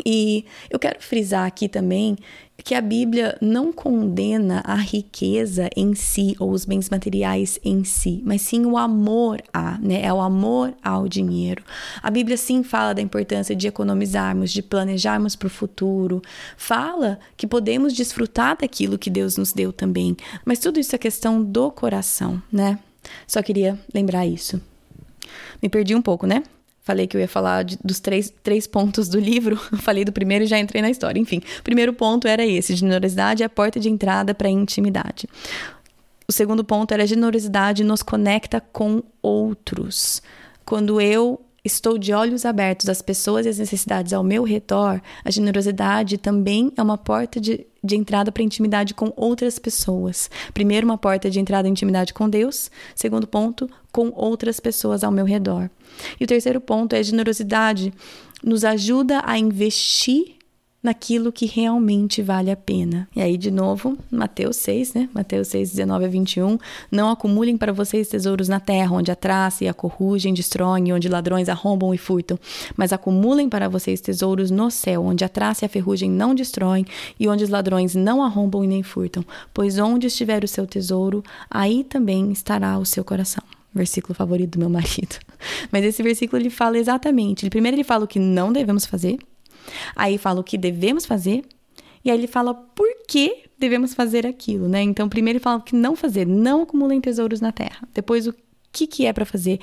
E 0.05 0.45
eu 0.69 0.79
quero 0.79 1.01
frisar 1.01 1.45
aqui 1.45 1.67
também 1.67 2.17
que 2.63 2.75
a 2.75 2.81
Bíblia 2.81 3.37
não 3.41 3.73
condena 3.73 4.61
a 4.63 4.75
riqueza 4.75 5.67
em 5.75 5.95
si 5.95 6.35
ou 6.39 6.51
os 6.51 6.63
bens 6.63 6.89
materiais 6.89 7.59
em 7.63 7.83
si, 7.83 8.21
mas 8.23 8.41
sim 8.41 8.65
o 8.65 8.77
amor 8.77 9.41
a, 9.51 9.77
né? 9.79 10.01
É 10.03 10.13
o 10.13 10.21
amor 10.21 10.73
ao 10.83 11.07
dinheiro. 11.07 11.63
A 12.01 12.09
Bíblia 12.09 12.37
sim 12.37 12.63
fala 12.63 12.93
da 12.93 13.01
importância 13.01 13.55
de 13.55 13.67
economizarmos, 13.67 14.51
de 14.51 14.61
planejarmos 14.61 15.35
para 15.35 15.47
o 15.47 15.49
futuro. 15.49 16.21
Fala 16.55 17.19
que 17.35 17.47
podemos 17.47 17.93
desfrutar 17.93 18.57
daquilo 18.57 18.97
que 18.97 19.09
Deus 19.09 19.37
nos 19.37 19.53
deu 19.53 19.73
também, 19.73 20.15
mas 20.45 20.59
tudo 20.59 20.79
isso 20.79 20.95
é 20.95 20.99
questão 20.99 21.43
do 21.43 21.71
coração, 21.71 22.41
né? 22.51 22.79
Só 23.27 23.41
queria 23.41 23.79
lembrar 23.93 24.25
isso. 24.27 24.61
Me 25.61 25.67
perdi 25.67 25.95
um 25.95 26.01
pouco, 26.01 26.27
né? 26.27 26.43
Falei 26.83 27.05
que 27.05 27.15
eu 27.15 27.21
ia 27.21 27.27
falar 27.27 27.63
de, 27.63 27.77
dos 27.83 27.99
três, 27.99 28.33
três 28.41 28.65
pontos 28.65 29.07
do 29.07 29.19
livro. 29.19 29.55
Falei 29.81 30.03
do 30.03 30.11
primeiro 30.11 30.45
e 30.45 30.47
já 30.47 30.57
entrei 30.59 30.81
na 30.81 30.89
história. 30.89 31.19
Enfim, 31.19 31.41
o 31.59 31.63
primeiro 31.63 31.93
ponto 31.93 32.27
era 32.27 32.45
esse: 32.45 32.75
generosidade 32.75 33.43
é 33.43 33.45
a 33.45 33.49
porta 33.49 33.79
de 33.79 33.89
entrada 33.89 34.33
para 34.33 34.47
a 34.47 34.51
intimidade. 34.51 35.27
O 36.27 36.31
segundo 36.31 36.63
ponto 36.63 36.91
era 36.93 37.03
a 37.03 37.05
generosidade 37.05 37.83
nos 37.83 38.01
conecta 38.01 38.61
com 38.61 39.03
outros. 39.21 40.21
Quando 40.65 41.01
eu 41.01 41.41
estou 41.63 41.97
de 41.97 42.13
olhos 42.13 42.45
abertos 42.45 42.89
às 42.89 43.01
pessoas 43.01 43.45
e 43.45 43.49
às 43.49 43.59
necessidades 43.59 44.13
ao 44.13 44.23
meu 44.23 44.43
redor, 44.43 45.01
a 45.23 45.31
generosidade 45.31 46.17
também 46.17 46.71
é 46.75 46.81
uma 46.81 46.97
porta 46.97 47.39
de, 47.39 47.65
de 47.83 47.95
entrada 47.95 48.31
para 48.31 48.43
intimidade 48.43 48.93
com 48.93 49.13
outras 49.15 49.59
pessoas. 49.59 50.29
Primeiro, 50.53 50.85
uma 50.85 50.97
porta 50.97 51.29
de 51.29 51.39
entrada 51.39 51.67
em 51.67 51.71
intimidade 51.71 52.13
com 52.13 52.29
Deus. 52.29 52.71
Segundo 52.95 53.27
ponto, 53.27 53.69
com 53.91 54.11
outras 54.15 54.59
pessoas 54.59 55.03
ao 55.03 55.11
meu 55.11 55.25
redor. 55.25 55.69
E 56.19 56.23
o 56.23 56.27
terceiro 56.27 56.59
ponto 56.59 56.93
é 56.93 56.99
a 56.99 57.03
generosidade 57.03 57.93
nos 58.43 58.63
ajuda 58.63 59.21
a 59.23 59.37
investir 59.37 60.40
naquilo 60.81 61.31
que 61.31 61.45
realmente 61.45 62.21
vale 62.21 62.49
a 62.49 62.55
pena. 62.55 63.07
E 63.15 63.21
aí, 63.21 63.37
de 63.37 63.51
novo, 63.51 63.97
Mateus 64.09 64.57
6, 64.57 64.93
né? 64.93 65.09
Mateus 65.13 65.49
6, 65.49 65.71
19 65.71 66.05
a 66.05 66.07
21. 66.07 66.57
Não 66.91 67.09
acumulem 67.09 67.57
para 67.57 67.71
vocês 67.71 68.07
tesouros 68.07 68.47
na 68.47 68.59
terra, 68.59 68.95
onde 68.95 69.11
a 69.11 69.15
traça 69.15 69.63
e 69.63 69.67
a 69.67 69.73
corrugem 69.73 70.33
destroem, 70.33 70.91
onde 70.91 71.07
ladrões 71.07 71.49
arrombam 71.49 71.93
e 71.93 71.97
furtam. 71.97 72.39
Mas 72.75 72.91
acumulem 72.91 73.47
para 73.47 73.69
vocês 73.69 74.01
tesouros 74.01 74.49
no 74.49 74.71
céu, 74.71 75.03
onde 75.03 75.23
a 75.23 75.29
traça 75.29 75.65
e 75.65 75.67
a 75.67 75.69
ferrugem 75.69 76.09
não 76.09 76.33
destroem 76.33 76.85
e 77.19 77.27
onde 77.27 77.43
os 77.43 77.49
ladrões 77.49 77.93
não 77.93 78.23
arrombam 78.23 78.63
e 78.63 78.67
nem 78.67 78.81
furtam. 78.81 79.23
Pois 79.53 79.77
onde 79.77 80.07
estiver 80.07 80.43
o 80.43 80.47
seu 80.47 80.65
tesouro, 80.65 81.23
aí 81.49 81.83
também 81.83 82.31
estará 82.31 82.77
o 82.79 82.85
seu 82.85 83.03
coração 83.03 83.43
versículo 83.73 84.13
favorito 84.13 84.51
do 84.51 84.59
meu 84.59 84.69
marido. 84.69 85.15
Mas 85.71 85.85
esse 85.85 86.03
versículo 86.03 86.41
ele 86.41 86.49
fala 86.49 86.77
exatamente. 86.77 87.43
Ele, 87.43 87.49
primeiro 87.49 87.77
ele 87.77 87.83
fala 87.83 88.03
o 88.03 88.07
que 88.07 88.19
não 88.19 88.51
devemos 88.51 88.85
fazer, 88.85 89.17
Aí 89.95 90.17
fala 90.17 90.39
o 90.39 90.43
que 90.43 90.57
devemos 90.57 91.05
fazer, 91.05 91.43
e 92.03 92.09
aí 92.09 92.17
ele 92.17 92.27
fala 92.27 92.53
por 92.53 92.87
que 93.07 93.43
devemos 93.59 93.93
fazer 93.93 94.25
aquilo, 94.25 94.67
né? 94.67 94.81
Então, 94.81 95.07
primeiro 95.07 95.37
ele 95.37 95.43
fala 95.43 95.57
o 95.57 95.61
que 95.61 95.75
não 95.75 95.95
fazer, 95.95 96.25
não 96.25 96.63
acumulem 96.63 96.99
tesouros 96.99 97.39
na 97.39 97.51
terra. 97.51 97.87
Depois, 97.93 98.25
o 98.27 98.33
que, 98.71 98.87
que 98.87 99.05
é 99.05 99.13
para 99.13 99.25
fazer? 99.25 99.59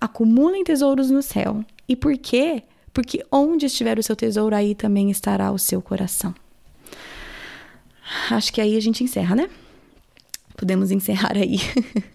Acumulem 0.00 0.64
tesouros 0.64 1.10
no 1.10 1.22
céu. 1.22 1.62
E 1.88 1.94
por 1.94 2.16
quê? 2.16 2.62
Porque 2.92 3.24
onde 3.30 3.66
estiver 3.66 3.98
o 3.98 4.02
seu 4.02 4.16
tesouro, 4.16 4.54
aí 4.54 4.74
também 4.74 5.10
estará 5.10 5.52
o 5.52 5.58
seu 5.58 5.82
coração. 5.82 6.34
Acho 8.30 8.52
que 8.52 8.60
aí 8.60 8.76
a 8.76 8.80
gente 8.80 9.02
encerra, 9.04 9.34
né? 9.34 9.50
Podemos 10.56 10.90
encerrar 10.90 11.36
aí. 11.36 11.58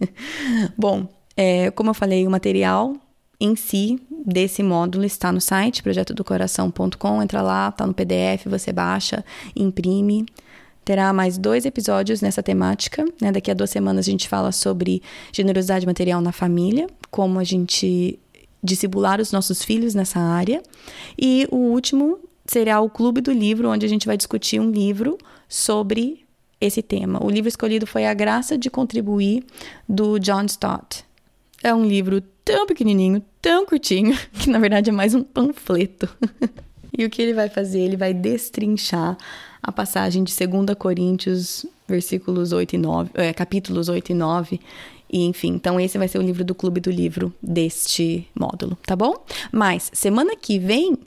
Bom, 0.78 1.08
é, 1.36 1.70
como 1.72 1.90
eu 1.90 1.94
falei, 1.94 2.26
o 2.26 2.32
material 2.32 2.96
em 3.40 3.56
si 3.56 4.00
desse 4.26 4.62
módulo 4.62 5.06
está 5.06 5.32
no 5.32 5.40
site 5.40 5.82
projetodocoração.com. 5.82 7.22
Entra 7.22 7.42
lá, 7.42 7.72
tá 7.72 7.86
no 7.86 7.94
PDF, 7.94 8.46
você 8.46 8.72
baixa, 8.72 9.24
imprime. 9.56 10.26
Terá 10.84 11.14
mais 11.14 11.38
dois 11.38 11.66
episódios 11.66 12.22
nessa 12.22 12.42
temática. 12.42 13.06
Né? 13.22 13.32
Daqui 13.32 13.52
a 13.52 13.54
duas 13.54 13.70
semanas 13.70 14.08
a 14.08 14.12
gente 14.12 14.28
fala 14.28 14.52
sobre 14.52 15.02
generosidade 15.32 15.86
material 15.86 16.22
na 16.22 16.32
família, 16.32 16.88
como 17.12 17.40
a 17.40 17.44
gente 17.44 18.20
discipular 18.62 19.22
os 19.22 19.32
nossos 19.32 19.64
filhos 19.64 19.94
nessa 19.94 20.20
área. 20.20 20.62
E 21.18 21.48
o 21.52 21.58
último 21.58 22.20
será 22.46 22.82
o 22.82 22.90
Clube 22.90 23.22
do 23.22 23.32
Livro, 23.32 23.70
onde 23.70 23.86
a 23.86 23.90
gente 23.90 24.08
vai 24.08 24.18
discutir 24.18 24.60
um 24.60 24.72
livro 24.72 25.18
sobre 25.48 26.26
esse 26.60 26.82
tema. 26.82 27.24
O 27.24 27.30
livro 27.30 27.48
escolhido 27.48 27.88
foi 27.88 28.06
A 28.06 28.14
Graça 28.14 28.58
de 28.58 28.70
Contribuir, 28.70 29.44
do 29.88 30.20
John 30.20 30.44
Stott. 30.46 31.06
É 31.64 31.74
um 31.74 31.86
livro 31.86 32.22
tão 32.50 32.66
pequenininho, 32.66 33.22
tão 33.40 33.64
curtinho, 33.64 34.18
que 34.34 34.50
na 34.50 34.58
verdade 34.58 34.90
é 34.90 34.94
mais 34.94 35.14
um 35.14 35.22
panfleto. 35.22 36.10
e 36.98 37.06
o 37.06 37.10
que 37.10 37.22
ele 37.22 37.34
vai 37.34 37.48
fazer? 37.48 37.80
Ele 37.80 37.96
vai 37.96 38.12
destrinchar 38.12 39.16
a 39.62 39.72
passagem 39.72 40.24
de 40.24 40.34
2 40.36 40.76
Coríntios, 40.78 41.66
versículos 41.88 42.52
8 42.52 42.74
e 42.74 42.78
9, 42.80 43.12
é, 43.14 43.34
capítulos 43.34 43.88
8 43.88 44.12
e 44.12 44.16
9. 44.16 44.60
E, 45.12 45.26
enfim, 45.26 45.50
então 45.50 45.80
esse 45.80 45.98
vai 45.98 46.08
ser 46.08 46.18
o 46.18 46.24
livro 46.24 46.44
do 46.44 46.56
clube 46.56 46.80
do 46.80 46.90
livro 46.90 47.32
deste 47.42 48.28
módulo, 48.34 48.78
tá 48.84 48.96
bom? 48.96 49.24
Mas 49.52 49.92
semana 49.94 50.36
que 50.36 50.58
vem 50.58 50.98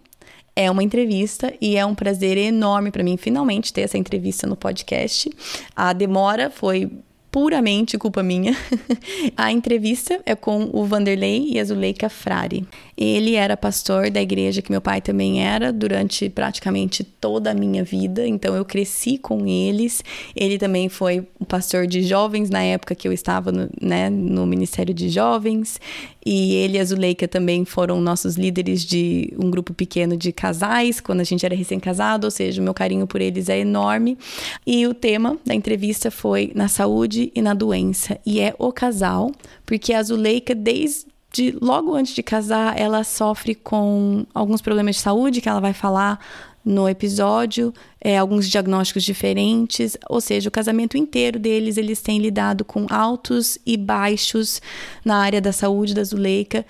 é 0.54 0.70
uma 0.70 0.82
entrevista 0.82 1.52
e 1.60 1.76
é 1.76 1.84
um 1.84 1.94
prazer 1.94 2.36
enorme 2.36 2.90
para 2.90 3.02
mim 3.02 3.16
finalmente 3.16 3.72
ter 3.72 3.82
essa 3.82 3.98
entrevista 3.98 4.46
no 4.46 4.54
podcast. 4.54 5.30
A 5.74 5.92
demora 5.92 6.50
foi 6.50 6.90
puramente 7.32 7.96
culpa 7.96 8.22
minha. 8.22 8.54
a 9.36 9.50
entrevista 9.50 10.20
é 10.26 10.36
com 10.36 10.68
o 10.72 10.84
Vanderlei 10.84 11.48
e 11.48 11.58
a 11.58 11.64
Zuleika 11.64 12.10
Frari. 12.10 12.68
Ele 13.02 13.34
era 13.34 13.56
pastor 13.56 14.10
da 14.10 14.22
igreja 14.22 14.62
que 14.62 14.70
meu 14.70 14.80
pai 14.80 15.00
também 15.00 15.44
era 15.44 15.72
durante 15.72 16.30
praticamente 16.30 17.02
toda 17.02 17.50
a 17.50 17.54
minha 17.54 17.82
vida, 17.82 18.24
então 18.28 18.54
eu 18.54 18.64
cresci 18.64 19.18
com 19.18 19.44
eles. 19.44 20.04
Ele 20.36 20.56
também 20.56 20.88
foi 20.88 21.26
o 21.40 21.44
pastor 21.44 21.88
de 21.88 22.02
jovens 22.02 22.48
na 22.48 22.62
época 22.62 22.94
que 22.94 23.08
eu 23.08 23.12
estava 23.12 23.50
no, 23.50 23.68
né, 23.80 24.08
no 24.08 24.46
Ministério 24.46 24.94
de 24.94 25.08
Jovens. 25.08 25.80
E 26.24 26.54
ele 26.54 26.76
e 26.76 26.80
a 26.80 26.84
Zuleika 26.84 27.26
também 27.26 27.64
foram 27.64 28.00
nossos 28.00 28.36
líderes 28.36 28.84
de 28.84 29.34
um 29.36 29.50
grupo 29.50 29.74
pequeno 29.74 30.16
de 30.16 30.30
casais, 30.30 31.00
quando 31.00 31.20
a 31.20 31.24
gente 31.24 31.44
era 31.44 31.56
recém-casado, 31.56 32.24
ou 32.28 32.30
seja, 32.30 32.60
o 32.60 32.64
meu 32.64 32.72
carinho 32.72 33.08
por 33.08 33.20
eles 33.20 33.48
é 33.48 33.58
enorme. 33.58 34.16
E 34.64 34.86
o 34.86 34.94
tema 34.94 35.36
da 35.44 35.52
entrevista 35.52 36.08
foi 36.08 36.52
na 36.54 36.68
saúde 36.68 37.32
e 37.34 37.42
na 37.42 37.52
doença. 37.52 38.16
E 38.24 38.38
é 38.38 38.54
o 38.56 38.72
casal, 38.72 39.32
porque 39.66 39.92
a 39.92 40.00
Zuleika, 40.00 40.54
desde 40.54 41.11
de, 41.32 41.56
logo 41.60 41.94
antes 41.94 42.14
de 42.14 42.22
casar, 42.22 42.78
ela 42.78 43.04
sofre 43.04 43.54
com 43.54 44.26
alguns 44.34 44.60
problemas 44.60 44.96
de 44.96 45.02
saúde 45.02 45.40
que 45.40 45.48
ela 45.48 45.60
vai 45.60 45.72
falar 45.72 46.18
no 46.64 46.88
episódio, 46.88 47.74
é, 48.00 48.16
alguns 48.16 48.48
diagnósticos 48.48 49.02
diferentes, 49.02 49.96
ou 50.08 50.20
seja, 50.20 50.48
o 50.48 50.52
casamento 50.52 50.96
inteiro 50.96 51.38
deles 51.38 51.76
eles 51.76 52.00
têm 52.00 52.18
lidado 52.18 52.64
com 52.64 52.86
altos 52.88 53.58
e 53.66 53.76
baixos 53.76 54.62
na 55.04 55.16
área 55.16 55.40
da 55.40 55.52
saúde 55.52 55.94
da 55.94 56.04
Zuleika. 56.04 56.64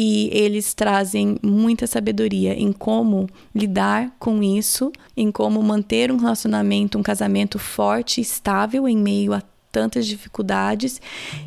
E 0.00 0.30
eles 0.32 0.74
trazem 0.74 1.38
muita 1.42 1.84
sabedoria 1.84 2.54
em 2.54 2.72
como 2.72 3.28
lidar 3.52 4.14
com 4.20 4.44
isso, 4.44 4.92
em 5.16 5.32
como 5.32 5.60
manter 5.60 6.12
um 6.12 6.16
relacionamento, 6.18 6.96
um 6.96 7.02
casamento 7.02 7.58
forte 7.58 8.20
e 8.20 8.22
estável 8.22 8.86
em 8.86 8.96
meio 8.96 9.32
a 9.32 9.42
tantas 9.70 10.06
dificuldades 10.06 11.00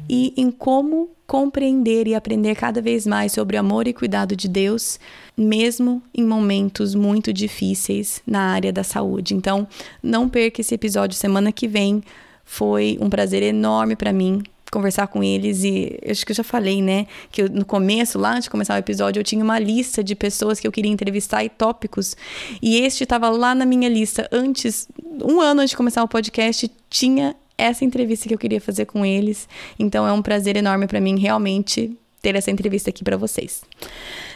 e 0.10 0.34
em 0.38 0.51
como 0.51 1.10
compreender 1.25 2.07
e 2.07 2.15
aprender 2.15 2.55
cada 2.55 2.81
vez 2.81 3.07
mais 3.07 3.31
sobre 3.31 3.55
amor 3.55 3.88
e 3.88 3.93
cuidado 3.93 4.36
de 4.36 4.49
Deus, 4.49 4.99
mesmo 5.38 6.03
em 6.13 6.25
momentos 6.25 6.93
muito 6.93 7.31
difíceis 7.31 8.21
na 8.27 8.51
área 8.51 8.73
da 8.73 8.84
saúde. 8.84 9.34
Então, 9.34 9.67
não 10.03 10.27
perca 10.27 10.60
esse 10.60 10.75
episódio 10.75 11.17
semana 11.17 11.51
que 11.51 11.67
vem. 11.67 12.03
Foi 12.43 12.97
um 12.99 13.10
prazer 13.10 13.43
enorme 13.43 13.95
para 13.95 14.12
mim 14.12 14.43
conversar 14.71 15.07
com 15.07 15.21
eles 15.21 15.63
e 15.63 15.99
acho 16.10 16.25
que 16.25 16.31
eu 16.31 16.36
já 16.36 16.43
falei, 16.43 16.81
né, 16.81 17.05
que 17.29 17.41
eu, 17.41 17.49
no 17.49 17.65
começo, 17.65 18.17
lá 18.17 18.31
antes 18.31 18.43
de 18.43 18.49
começar 18.49 18.75
o 18.75 18.77
episódio, 18.77 19.19
eu 19.19 19.23
tinha 19.23 19.43
uma 19.43 19.60
lista 19.60 20.01
de 20.01 20.15
pessoas 20.15 20.62
que 20.62 20.67
eu 20.67 20.71
queria 20.71 20.89
entrevistar 20.89 21.43
e 21.43 21.49
tópicos, 21.49 22.15
e 22.62 22.77
este 22.77 23.03
estava 23.03 23.29
lá 23.29 23.53
na 23.53 23.65
minha 23.65 23.89
lista 23.89 24.29
antes, 24.31 24.88
um 25.21 25.41
ano 25.41 25.60
antes 25.60 25.71
de 25.71 25.77
começar 25.77 26.01
o 26.03 26.07
podcast, 26.07 26.71
tinha 26.89 27.36
essa 27.62 27.86
entrevista 27.86 28.28
que 28.28 28.34
eu 28.34 28.39
queria 28.39 28.60
fazer 28.60 28.86
com 28.86 29.06
eles. 29.06 29.47
Então 29.78 30.08
é 30.08 30.12
um 30.12 30.21
prazer 30.21 30.56
enorme 30.58 30.88
para 30.88 31.00
mim 31.00 31.19
realmente 31.19 31.95
ter 32.21 32.36
essa 32.36 32.52
entrevista 32.52 32.89
aqui 32.89 33.04
para 33.04 33.17
vocês. 33.17 33.63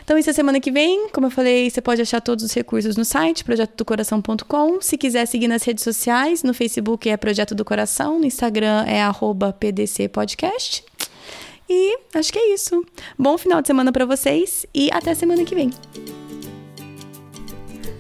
Então, 0.04 0.18
isso 0.18 0.30
é 0.30 0.34
semana 0.34 0.60
que 0.60 0.72
vem. 0.72 1.10
Como 1.10 1.28
eu 1.28 1.32
falei, 1.32 1.70
você 1.70 1.82
pode 1.82 2.02
achar 2.02 2.22
todos 2.22 2.44
os 2.44 2.54
recursos 2.54 2.96
no 2.96 3.06
site, 3.06 3.44
projetodocoração.com. 3.44 4.82
Se 4.82 4.98
quiser 4.98 5.26
seguir 5.26 5.48
nas 5.48 5.64
redes 5.64 5.84
sociais, 5.84 6.44
no 6.44 6.54
Facebook 6.54 7.10
é 7.10 7.18
Projeto 7.18 7.56
do 7.56 7.66
Coração, 7.66 8.20
no 8.20 8.26
Instagram 8.26 8.86
é 8.88 9.02
@pdcpodcast. 9.60 10.84
E 11.68 11.98
acho 12.14 12.32
que 12.32 12.40
é 12.40 12.54
isso. 12.54 12.86
Bom 13.18 13.38
final 13.38 13.62
de 13.62 13.68
semana 13.68 13.92
para 13.92 14.06
vocês 14.06 14.66
e 14.74 14.90
até 14.92 15.16
semana 15.16 15.44
que 15.44 15.56
vem. 15.56 15.72